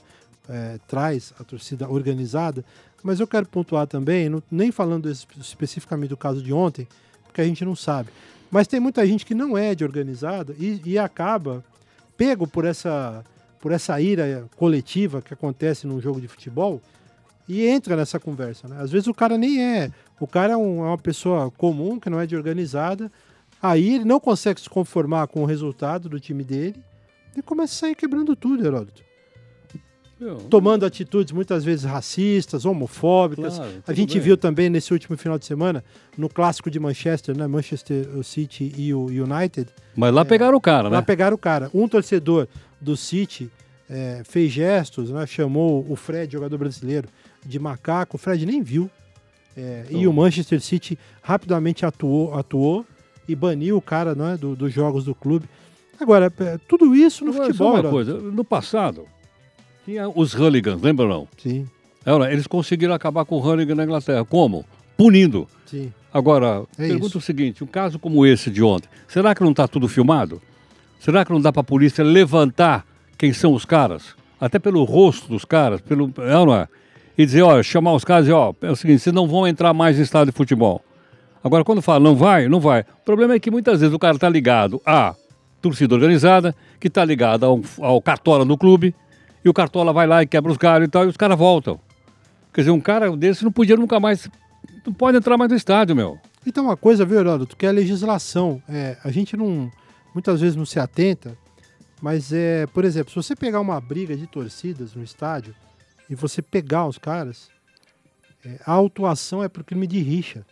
é, 0.48 0.80
traz, 0.88 1.34
a 1.38 1.44
torcida 1.44 1.90
organizada. 1.90 2.64
Mas 3.04 3.20
eu 3.20 3.28
quero 3.28 3.48
pontuar 3.48 3.88
também, 3.88 4.30
não, 4.30 4.42
nem 4.50 4.72
falando 4.72 5.10
especificamente 5.10 6.10
do 6.10 6.18
caso 6.18 6.42
de 6.42 6.52
ontem, 6.52 6.88
porque 7.24 7.42
a 7.42 7.44
gente 7.44 7.64
não 7.64 7.76
sabe. 7.76 8.10
Mas 8.50 8.68
tem 8.68 8.80
muita 8.80 9.06
gente 9.06 9.26
que 9.26 9.36
não 9.36 9.58
é 9.58 9.76
de 9.76 9.84
organizada 9.84 10.56
e, 10.58 10.82
e 10.86 10.98
acaba 10.98 11.64
pego 12.16 12.48
por 12.48 12.66
essa, 12.66 13.24
por 13.60 13.72
essa 13.72 14.00
ira 14.02 14.46
coletiva 14.56 15.22
que 15.22 15.34
acontece 15.34 15.86
num 15.86 16.02
jogo 16.02 16.20
de 16.20 16.28
futebol 16.28 16.82
e 17.48 17.66
entra 17.66 17.96
nessa 17.96 18.20
conversa. 18.20 18.68
Né? 18.68 18.78
Às 18.80 18.92
vezes 18.92 19.08
o 19.08 19.14
cara 19.14 19.38
nem 19.38 19.64
é. 19.64 19.92
O 20.20 20.28
cara 20.28 20.54
é, 20.54 20.58
um, 20.58 20.84
é 20.84 20.88
uma 20.88 20.98
pessoa 20.98 21.52
comum, 21.52 22.00
que 22.00 22.10
não 22.10 22.20
é 22.20 22.26
de 22.26 22.36
organizada. 22.36 23.12
Aí 23.62 23.96
ele 23.96 24.06
não 24.06 24.20
consegue 24.20 24.60
se 24.60 24.70
conformar 24.70 25.28
com 25.28 25.44
o 25.44 25.46
resultado 25.46 26.10
do 26.10 26.20
time 26.20 26.44
dele 26.44 26.82
e 27.36 27.42
começa 27.42 27.74
a 27.74 27.78
sair 27.78 27.96
quebrando 27.96 28.36
tudo, 28.36 28.66
Heródoto 28.66 29.08
tomando 30.50 30.86
atitudes 30.86 31.32
muitas 31.32 31.64
vezes 31.64 31.86
racistas, 31.86 32.66
homofóbicas. 32.66 33.58
Claro, 33.58 33.72
a 33.86 33.94
gente 33.94 34.16
bem. 34.16 34.22
viu 34.22 34.38
também 34.38 34.70
nesse 34.70 34.92
último 34.92 35.18
final 35.18 35.38
de 35.38 35.46
semana, 35.46 35.84
no 36.18 36.28
clássico 36.28 36.72
de 36.72 36.80
Manchester, 36.80 37.38
né? 37.38 37.46
Manchester 37.48 38.08
City 38.24 38.74
e 38.76 38.94
o 38.94 39.06
United. 39.06 39.70
Mas 39.96 40.14
lá 40.14 40.22
é, 40.22 40.26
pegaram 40.26 40.58
o 40.58 40.62
cara, 40.62 40.90
né? 40.90 40.96
Lá 40.96 41.02
pegaram 41.02 41.36
o 41.36 41.38
cara. 41.38 41.70
Um 41.74 41.88
torcedor 41.88 42.48
do 42.82 42.98
City 42.98 43.52
é, 43.90 44.22
fez 44.26 44.52
gestos, 44.52 45.12
né? 45.12 45.26
chamou 45.28 45.86
o 45.88 45.96
Fred, 45.96 46.34
jogador 46.34 46.58
brasileiro, 46.58 47.08
de 47.46 47.60
macaco. 47.60 48.18
O 48.18 48.20
Fred 48.20 48.46
nem 48.46 48.62
viu. 48.62 48.90
É, 49.56 49.86
então... 49.88 50.02
E 50.02 50.08
o 50.08 50.14
Manchester 50.14 50.62
City 50.62 50.98
rapidamente 51.22 51.86
atuou, 51.86 52.34
atuou 52.34 52.86
e 53.28 53.36
baniu 53.36 53.78
o 53.78 53.82
cara 53.82 54.16
né, 54.16 54.38
do, 54.38 54.56
dos 54.56 54.74
jogos 54.74 55.06
do 55.06 55.14
clube. 55.14 55.48
Agora, 56.00 56.32
é, 56.40 56.60
tudo 56.68 56.96
isso 56.96 57.26
no 57.26 57.32
Agora, 57.32 57.46
futebol. 57.48 57.74
Uma 57.74 57.90
coisa, 57.90 58.14
no 58.14 58.44
passado, 58.44 59.08
tinha 59.88 60.10
os 60.10 60.34
hooligans, 60.34 60.82
lembra 60.82 61.08
não? 61.08 61.30
Sim. 61.38 61.66
Era, 62.06 62.30
eles 62.30 62.46
conseguiram 62.46 62.94
acabar 62.94 63.24
com 63.24 63.38
o 63.38 63.40
hooligan 63.40 63.74
na 63.74 63.86
Inglaterra. 63.86 64.26
Como? 64.26 64.66
Punindo. 64.98 65.48
Sim. 65.66 65.94
Agora, 66.14 66.64
é 66.78 66.88
pergunta 66.88 67.08
isso. 67.08 67.18
o 67.20 67.22
seguinte: 67.22 67.64
um 67.64 67.68
caso 67.68 67.98
como 67.98 68.26
esse 68.26 68.50
de 68.50 68.62
ontem, 68.62 68.90
será 69.08 69.34
que 69.34 69.42
não 69.42 69.52
está 69.52 69.66
tudo 69.66 69.88
filmado? 69.88 70.42
Será 71.00 71.24
que 71.24 71.32
não 71.32 71.40
dá 71.40 71.54
para 71.54 71.62
a 71.62 71.64
polícia 71.64 72.04
levantar 72.04 72.86
quem 73.18 73.32
são 73.32 73.54
os 73.54 73.64
caras? 73.64 74.14
Até 74.42 74.60
pelo 74.60 74.84
rosto 74.84 75.30
dos 75.30 75.46
caras, 75.46 75.80
pelo. 75.80 76.12
É, 76.18 76.34
não 76.34 76.54
é? 76.54 76.68
E 77.18 77.26
dizer, 77.26 77.44
ó, 77.44 77.64
chamar 77.64 77.94
os 77.94 78.04
caras 78.04 78.28
e, 78.28 78.32
ó, 78.32 78.54
é 78.62 78.70
o 78.70 78.76
seguinte, 78.76 79.00
vocês 79.00 79.16
não 79.16 79.26
vão 79.26 79.48
entrar 79.48 79.74
mais 79.74 79.98
em 79.98 80.02
estado 80.02 80.28
de 80.28 80.34
futebol. 80.34 80.84
Agora, 81.42 81.64
quando 81.64 81.82
fala 81.82 82.00
não 82.00 82.16
vai, 82.16 82.50
não 82.50 82.60
vai. 82.60 82.82
O 82.82 83.06
problema 83.06 83.36
é 83.36 83.40
que 83.40 83.50
muitas 83.50 83.80
vezes 83.80 83.96
o 83.96 84.00
cara 84.00 84.16
está 84.16 84.28
ligado 84.28 84.82
à 84.86 85.16
torcida 85.62 85.96
organizada, 85.96 86.54
que 86.80 86.88
está 86.88 87.06
ligado 87.06 87.46
ao, 87.46 87.62
ao 87.80 88.02
cartola 88.02 88.44
do 88.46 88.58
clube, 88.58 88.94
e 89.44 89.50
o 89.50 89.54
Cartola 89.54 89.94
vai 89.94 90.08
lá 90.08 90.24
e 90.24 90.28
quebra 90.28 90.52
os 90.52 90.58
galhos 90.58 90.88
e 90.88 90.92
tal, 90.92 91.06
e 91.06 91.08
os 91.08 91.18
caras 91.18 91.38
voltam. 91.38 91.80
Quer 92.54 92.62
dizer, 92.62 92.72
um 92.72 92.82
cara 92.82 93.16
desse 93.16 93.44
não 93.44 93.52
podia 93.52 93.76
nunca 93.76 94.00
mais. 94.00 94.30
Não 94.86 94.94
pode 94.94 95.18
entrar 95.18 95.38
mais 95.38 95.52
no 95.52 95.58
estádio, 95.58 95.96
meu. 95.96 96.20
Então, 96.46 96.66
uma 96.66 96.78
coisa, 96.78 97.06
viu, 97.06 97.20
Heródoto, 97.20 97.56
que 97.56 97.66
é 97.66 97.70
a 97.70 97.74
legislação. 97.74 98.62
É, 98.68 98.98
a 99.04 99.12
gente 99.12 99.36
não. 99.38 99.72
Muitas 100.14 100.42
vezes 100.42 100.56
não 100.56 100.66
se 100.66 100.80
atenta, 100.80 101.38
mas 102.02 102.34
é. 102.34 102.66
Por 102.68 102.84
exemplo, 102.84 103.10
se 103.12 103.16
você 103.16 103.36
pegar 103.36 103.60
uma 103.60 103.80
briga 103.80 104.16
de 104.16 104.26
torcidas 104.26 104.96
no 104.96 105.04
estádio 105.04 105.54
e 106.10 106.16
você 106.16 106.42
pegar 106.42 106.88
os 106.88 106.98
caras, 106.98 107.50
é, 108.44 108.60
a 108.66 108.72
autuação 108.72 109.44
é 109.44 109.50
por 109.50 109.64
crime 109.64 109.86
de 109.86 110.00
rixa, 110.00 110.46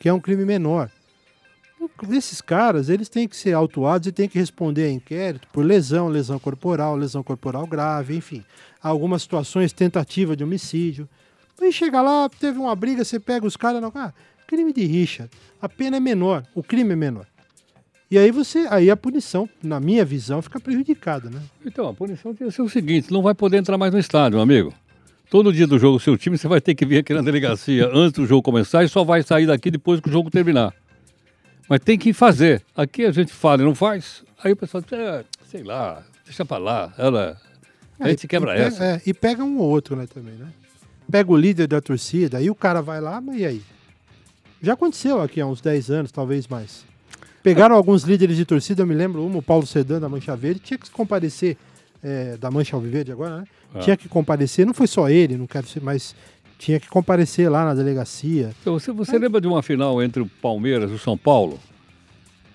que 0.00 0.08
é 0.08 0.12
um 0.12 0.20
crime 0.20 0.44
menor 0.44 0.90
esses 2.10 2.40
caras, 2.40 2.88
eles 2.88 3.08
têm 3.08 3.28
que 3.28 3.36
ser 3.36 3.52
autuados 3.52 4.06
e 4.06 4.12
têm 4.12 4.28
que 4.28 4.38
responder 4.38 4.84
a 4.84 4.90
inquérito 4.90 5.48
por 5.52 5.64
lesão, 5.64 6.08
lesão 6.08 6.38
corporal, 6.38 6.96
lesão 6.96 7.22
corporal 7.22 7.66
grave, 7.66 8.16
enfim. 8.16 8.44
Algumas 8.82 9.22
situações, 9.22 9.72
tentativa 9.72 10.36
de 10.36 10.44
homicídio. 10.44 11.08
Aí 11.60 11.72
chega 11.72 12.00
lá, 12.00 12.28
teve 12.28 12.58
uma 12.58 12.74
briga, 12.74 13.04
você 13.04 13.18
pega 13.18 13.46
os 13.46 13.56
caras, 13.56 13.82
não, 13.82 13.92
ah, 13.94 14.12
crime 14.46 14.72
de 14.72 14.84
rixa. 14.84 15.28
A 15.60 15.68
pena 15.68 15.96
é 15.96 16.00
menor, 16.00 16.44
o 16.54 16.62
crime 16.62 16.92
é 16.92 16.96
menor. 16.96 17.26
E 18.10 18.16
aí 18.16 18.30
você, 18.30 18.66
aí 18.70 18.90
a 18.90 18.96
punição, 18.96 19.48
na 19.62 19.78
minha 19.78 20.04
visão, 20.04 20.40
fica 20.40 20.58
prejudicada, 20.58 21.28
né? 21.28 21.42
Então, 21.66 21.86
a 21.88 21.92
punição 21.92 22.34
tem 22.34 22.48
que 22.48 22.54
ser 22.54 22.62
o 22.62 22.68
seguinte, 22.68 23.12
não 23.12 23.20
vai 23.20 23.34
poder 23.34 23.58
entrar 23.58 23.76
mais 23.76 23.92
no 23.92 23.98
estádio, 23.98 24.36
meu 24.36 24.42
amigo. 24.42 24.72
Todo 25.30 25.52
dia 25.52 25.66
do 25.66 25.78
jogo, 25.78 26.00
seu 26.00 26.16
time, 26.16 26.38
você 26.38 26.48
vai 26.48 26.58
ter 26.58 26.74
que 26.74 26.86
vir 26.86 26.98
aqui 26.98 27.12
na 27.12 27.20
delegacia 27.20 27.86
antes 27.92 28.12
do 28.12 28.26
jogo 28.26 28.42
começar 28.42 28.82
e 28.82 28.88
só 28.88 29.04
vai 29.04 29.22
sair 29.22 29.46
daqui 29.46 29.70
depois 29.70 30.00
que 30.00 30.08
o 30.08 30.12
jogo 30.12 30.30
terminar. 30.30 30.72
Mas 31.68 31.80
tem 31.80 31.98
que 31.98 32.12
fazer. 32.12 32.62
Aqui 32.74 33.04
a 33.04 33.12
gente 33.12 33.32
fala 33.32 33.62
e 33.62 33.64
não 33.64 33.74
faz. 33.74 34.24
Aí 34.42 34.52
o 34.52 34.56
pessoal 34.56 34.82
diz, 34.82 34.92
é, 34.92 35.24
sei 35.50 35.62
lá, 35.62 36.02
deixa 36.24 36.44
pra 36.44 36.58
lá. 36.58 36.92
Ela, 36.96 37.36
a 38.00 38.06
é, 38.06 38.10
gente 38.10 38.26
quebra 38.26 38.56
e, 38.56 38.60
essa. 38.60 38.84
É, 38.84 39.02
e 39.04 39.12
pega 39.12 39.44
um 39.44 39.58
ou 39.58 39.68
outro, 39.68 39.96
né, 39.96 40.06
também, 40.06 40.34
né? 40.34 40.48
Pega 41.10 41.30
o 41.30 41.36
líder 41.36 41.66
da 41.66 41.80
torcida, 41.80 42.38
aí 42.38 42.50
o 42.50 42.54
cara 42.54 42.80
vai 42.80 43.00
lá, 43.00 43.20
mas 43.20 43.40
e 43.40 43.44
aí? 43.44 43.62
Já 44.62 44.74
aconteceu 44.74 45.20
aqui 45.20 45.40
há 45.40 45.46
uns 45.46 45.60
10 45.60 45.90
anos, 45.90 46.12
talvez 46.12 46.46
mais. 46.46 46.84
Pegaram 47.42 47.76
alguns 47.76 48.02
líderes 48.02 48.36
de 48.36 48.44
torcida, 48.44 48.82
eu 48.82 48.86
me 48.86 48.94
lembro, 48.94 49.22
um, 49.22 49.36
o 49.36 49.42
Paulo 49.42 49.66
Sedan 49.66 50.00
da 50.00 50.08
Mancha 50.08 50.36
Verde, 50.36 50.60
tinha 50.60 50.76
que 50.78 50.90
comparecer, 50.90 51.56
é, 52.02 52.36
da 52.36 52.50
Mancha 52.50 52.76
Alviverde 52.76 53.12
agora, 53.12 53.38
né? 53.38 53.44
Ah. 53.74 53.78
Tinha 53.80 53.96
que 53.96 54.08
comparecer, 54.08 54.66
não 54.66 54.74
foi 54.74 54.86
só 54.86 55.08
ele, 55.08 55.36
não 55.36 55.46
quero 55.46 55.66
ser, 55.66 55.80
mas 55.80 56.14
tinha 56.58 56.80
que 56.80 56.88
comparecer 56.88 57.50
lá 57.50 57.64
na 57.64 57.72
delegacia. 57.72 58.50
Então, 58.60 58.78
você, 58.78 58.90
você 58.90 59.16
lembra 59.16 59.40
de 59.40 59.46
uma 59.46 59.62
final 59.62 60.02
entre 60.02 60.20
o 60.20 60.26
Palmeiras 60.26 60.90
e 60.90 60.94
o 60.94 60.98
São 60.98 61.16
Paulo? 61.16 61.58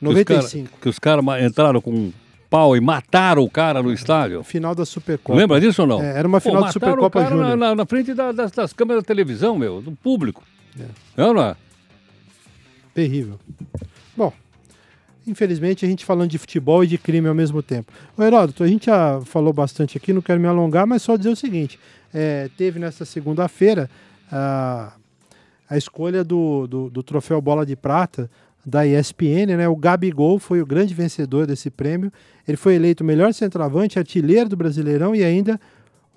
95. 0.01 0.77
Que 0.81 0.89
os 0.89 0.99
caras 0.99 1.23
cara 1.25 1.45
entraram 1.45 1.81
com 1.81 1.91
um 1.91 2.13
pau 2.49 2.75
e 2.75 2.81
mataram 2.81 3.43
o 3.43 3.49
cara 3.49 3.81
no 3.81 3.91
estádio. 3.91 4.43
Final 4.43 4.75
da 4.75 4.85
Supercopa. 4.85 5.35
Lembra 5.35 5.59
disso 5.59 5.81
ou 5.81 5.87
não? 5.87 6.01
É, 6.01 6.19
era 6.19 6.27
uma 6.27 6.39
final 6.39 6.61
Pô, 6.61 6.65
da 6.67 6.71
Supercopa 6.71 7.25
Júnior. 7.25 7.57
Na, 7.57 7.73
na, 7.73 7.85
frente 7.85 8.13
da, 8.13 8.31
das, 8.31 8.51
das, 8.51 8.73
câmeras 8.73 9.01
da 9.01 9.07
televisão, 9.07 9.57
meu, 9.57 9.81
do 9.81 9.93
público. 9.93 10.43
É. 10.79 10.83
Não, 11.15 11.33
não 11.33 11.41
é? 11.41 11.55
Terrível. 12.93 13.39
Bom, 14.15 14.31
infelizmente, 15.25 15.85
a 15.85 15.87
gente 15.87 16.05
falando 16.05 16.29
de 16.29 16.37
futebol 16.37 16.83
e 16.83 16.87
de 16.87 16.97
crime 16.97 17.27
ao 17.27 17.33
mesmo 17.33 17.63
tempo. 17.63 17.91
O 18.15 18.21
Heródoto, 18.21 18.63
a 18.63 18.67
gente 18.67 18.85
já 18.85 19.19
falou 19.21 19.53
bastante 19.53 19.97
aqui, 19.97 20.13
não 20.13 20.21
quero 20.21 20.39
me 20.39 20.47
alongar, 20.47 20.85
mas 20.85 21.01
só 21.01 21.15
dizer 21.15 21.29
o 21.29 21.35
seguinte: 21.35 21.79
é, 22.13 22.49
teve 22.57 22.79
nesta 22.79 23.05
segunda-feira 23.05 23.89
a, 24.31 24.93
a 25.69 25.77
escolha 25.77 26.23
do, 26.23 26.67
do, 26.67 26.89
do, 26.89 27.03
troféu 27.03 27.41
Bola 27.41 27.65
de 27.65 27.75
Prata 27.75 28.29
da 28.65 28.85
ESPN, 28.85 29.57
né? 29.57 29.67
O 29.67 29.75
Gabigol 29.75 30.39
foi 30.39 30.61
o 30.61 30.65
grande 30.65 30.93
vencedor 30.93 31.45
desse 31.45 31.69
prêmio. 31.69 32.11
Ele 32.47 32.55
foi 32.55 32.75
eleito 32.75 33.03
o 33.03 33.07
melhor 33.07 33.33
centroavante, 33.33 33.99
artilheiro 33.99 34.49
do 34.49 34.55
Brasileirão 34.55 35.15
e 35.15 35.23
ainda 35.23 35.59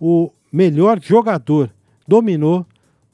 o 0.00 0.30
melhor 0.52 1.00
jogador. 1.02 1.70
Dominou 2.06 2.64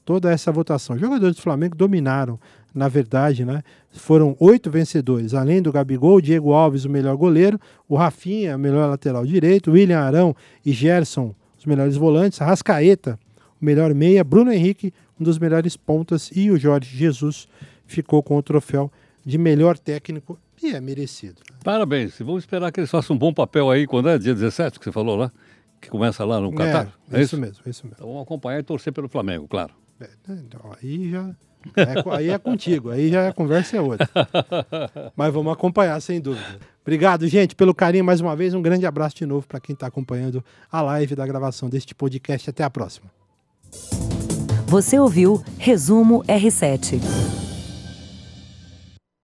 toda 0.05 0.31
essa 0.31 0.53
votação. 0.53 0.97
Os 0.97 1.01
jogadores 1.01 1.37
do 1.37 1.43
Flamengo 1.43 1.75
dominaram 1.75 2.39
na 2.75 2.89
verdade, 2.89 3.45
né? 3.45 3.63
Foram 3.91 4.35
oito 4.41 4.71
vencedores, 4.71 5.35
além 5.35 5.61
do 5.61 5.71
Gabigol, 5.71 6.21
Diego 6.21 6.53
Alves, 6.53 6.85
o 6.85 6.91
melhor 6.91 7.17
goleiro, 7.17 7.61
o 7.89 7.95
Rafinha, 7.95 8.57
o 8.57 8.59
melhor 8.59 8.89
lateral 8.89 9.27
direito, 9.27 9.73
William 9.73 10.01
Arão 10.01 10.35
e 10.65 10.73
Gerson, 10.73 11.35
os 11.63 11.67
melhores 11.67 11.97
volantes, 11.97 12.39
Rascaeta, 12.41 13.19
o 13.61 13.65
melhor 13.65 13.95
meia, 13.95 14.25
Bruno 14.25 14.53
Henrique, 14.53 14.93
um 15.19 15.23
dos 15.23 15.39
melhores 15.39 15.77
pontas, 15.77 16.31
e 16.35 16.51
o 16.51 16.59
Jorge 16.59 16.97
Jesus 16.97 17.47
ficou 17.87 18.21
com 18.21 18.37
o 18.37 18.43
troféu 18.43 18.91
de 19.25 19.39
melhor 19.39 19.79
técnico 19.79 20.37
e 20.61 20.75
é 20.75 20.81
merecido. 20.81 21.41
Parabéns. 21.63 22.19
Vamos 22.19 22.43
esperar 22.43 22.73
que 22.73 22.81
eles 22.81 22.91
façam 22.91 23.15
um 23.15 23.19
bom 23.19 23.33
papel 23.33 23.71
aí 23.71 23.87
quando 23.87 24.09
é 24.09 24.19
dia 24.19 24.35
17 24.35 24.79
que 24.79 24.85
você 24.85 24.91
falou 24.91 25.15
lá, 25.15 25.31
que 25.81 25.89
começa 25.89 26.25
lá 26.25 26.41
no 26.41 26.53
é, 26.53 26.57
Catar. 26.57 26.93
É, 27.13 27.19
é 27.19 27.23
isso, 27.23 27.37
isso 27.37 27.39
mesmo, 27.39 27.63
é 27.65 27.71
isso 27.71 27.87
mesmo. 27.87 27.95
Então 27.95 28.09
vamos 28.09 28.23
acompanhar 28.23 28.59
e 28.59 28.63
torcer 28.65 28.93
pelo 28.93 29.09
Flamengo, 29.09 29.47
claro. 29.47 29.73
É, 30.01 30.09
então, 30.29 30.61
aí 30.83 31.11
já 31.11 31.31
é, 31.77 32.17
aí 32.17 32.31
é 32.31 32.39
contigo, 32.39 32.91
aí 32.91 33.09
já 33.09 33.29
a 33.29 33.33
conversa 33.33 33.77
é 33.77 33.81
outra. 33.81 34.09
Mas 35.15 35.33
vamos 35.33 35.53
acompanhar, 35.53 36.01
sem 36.01 36.21
dúvida. 36.21 36.59
Obrigado, 36.83 37.27
gente, 37.29 37.55
pelo 37.55 37.75
carinho 37.75 38.05
mais 38.05 38.21
uma 38.21 38.35
vez. 38.35 38.55
Um 38.55 38.63
grande 38.63 38.85
abraço 38.85 39.17
de 39.17 39.27
novo 39.27 39.47
para 39.47 39.61
quem 39.61 39.73
está 39.75 39.87
acompanhando 39.87 40.45
a 40.71 40.83
live 40.83 41.15
da 41.15 41.27
gravação 41.27 41.69
deste 41.69 41.95
podcast. 41.95 42.51
Até 42.51 42.65
a 42.65 42.71
próxima. 42.71 43.11
Você 44.67 44.99
ouviu 44.99 45.43
Resumo 45.59 46.25
R7. 46.25 47.42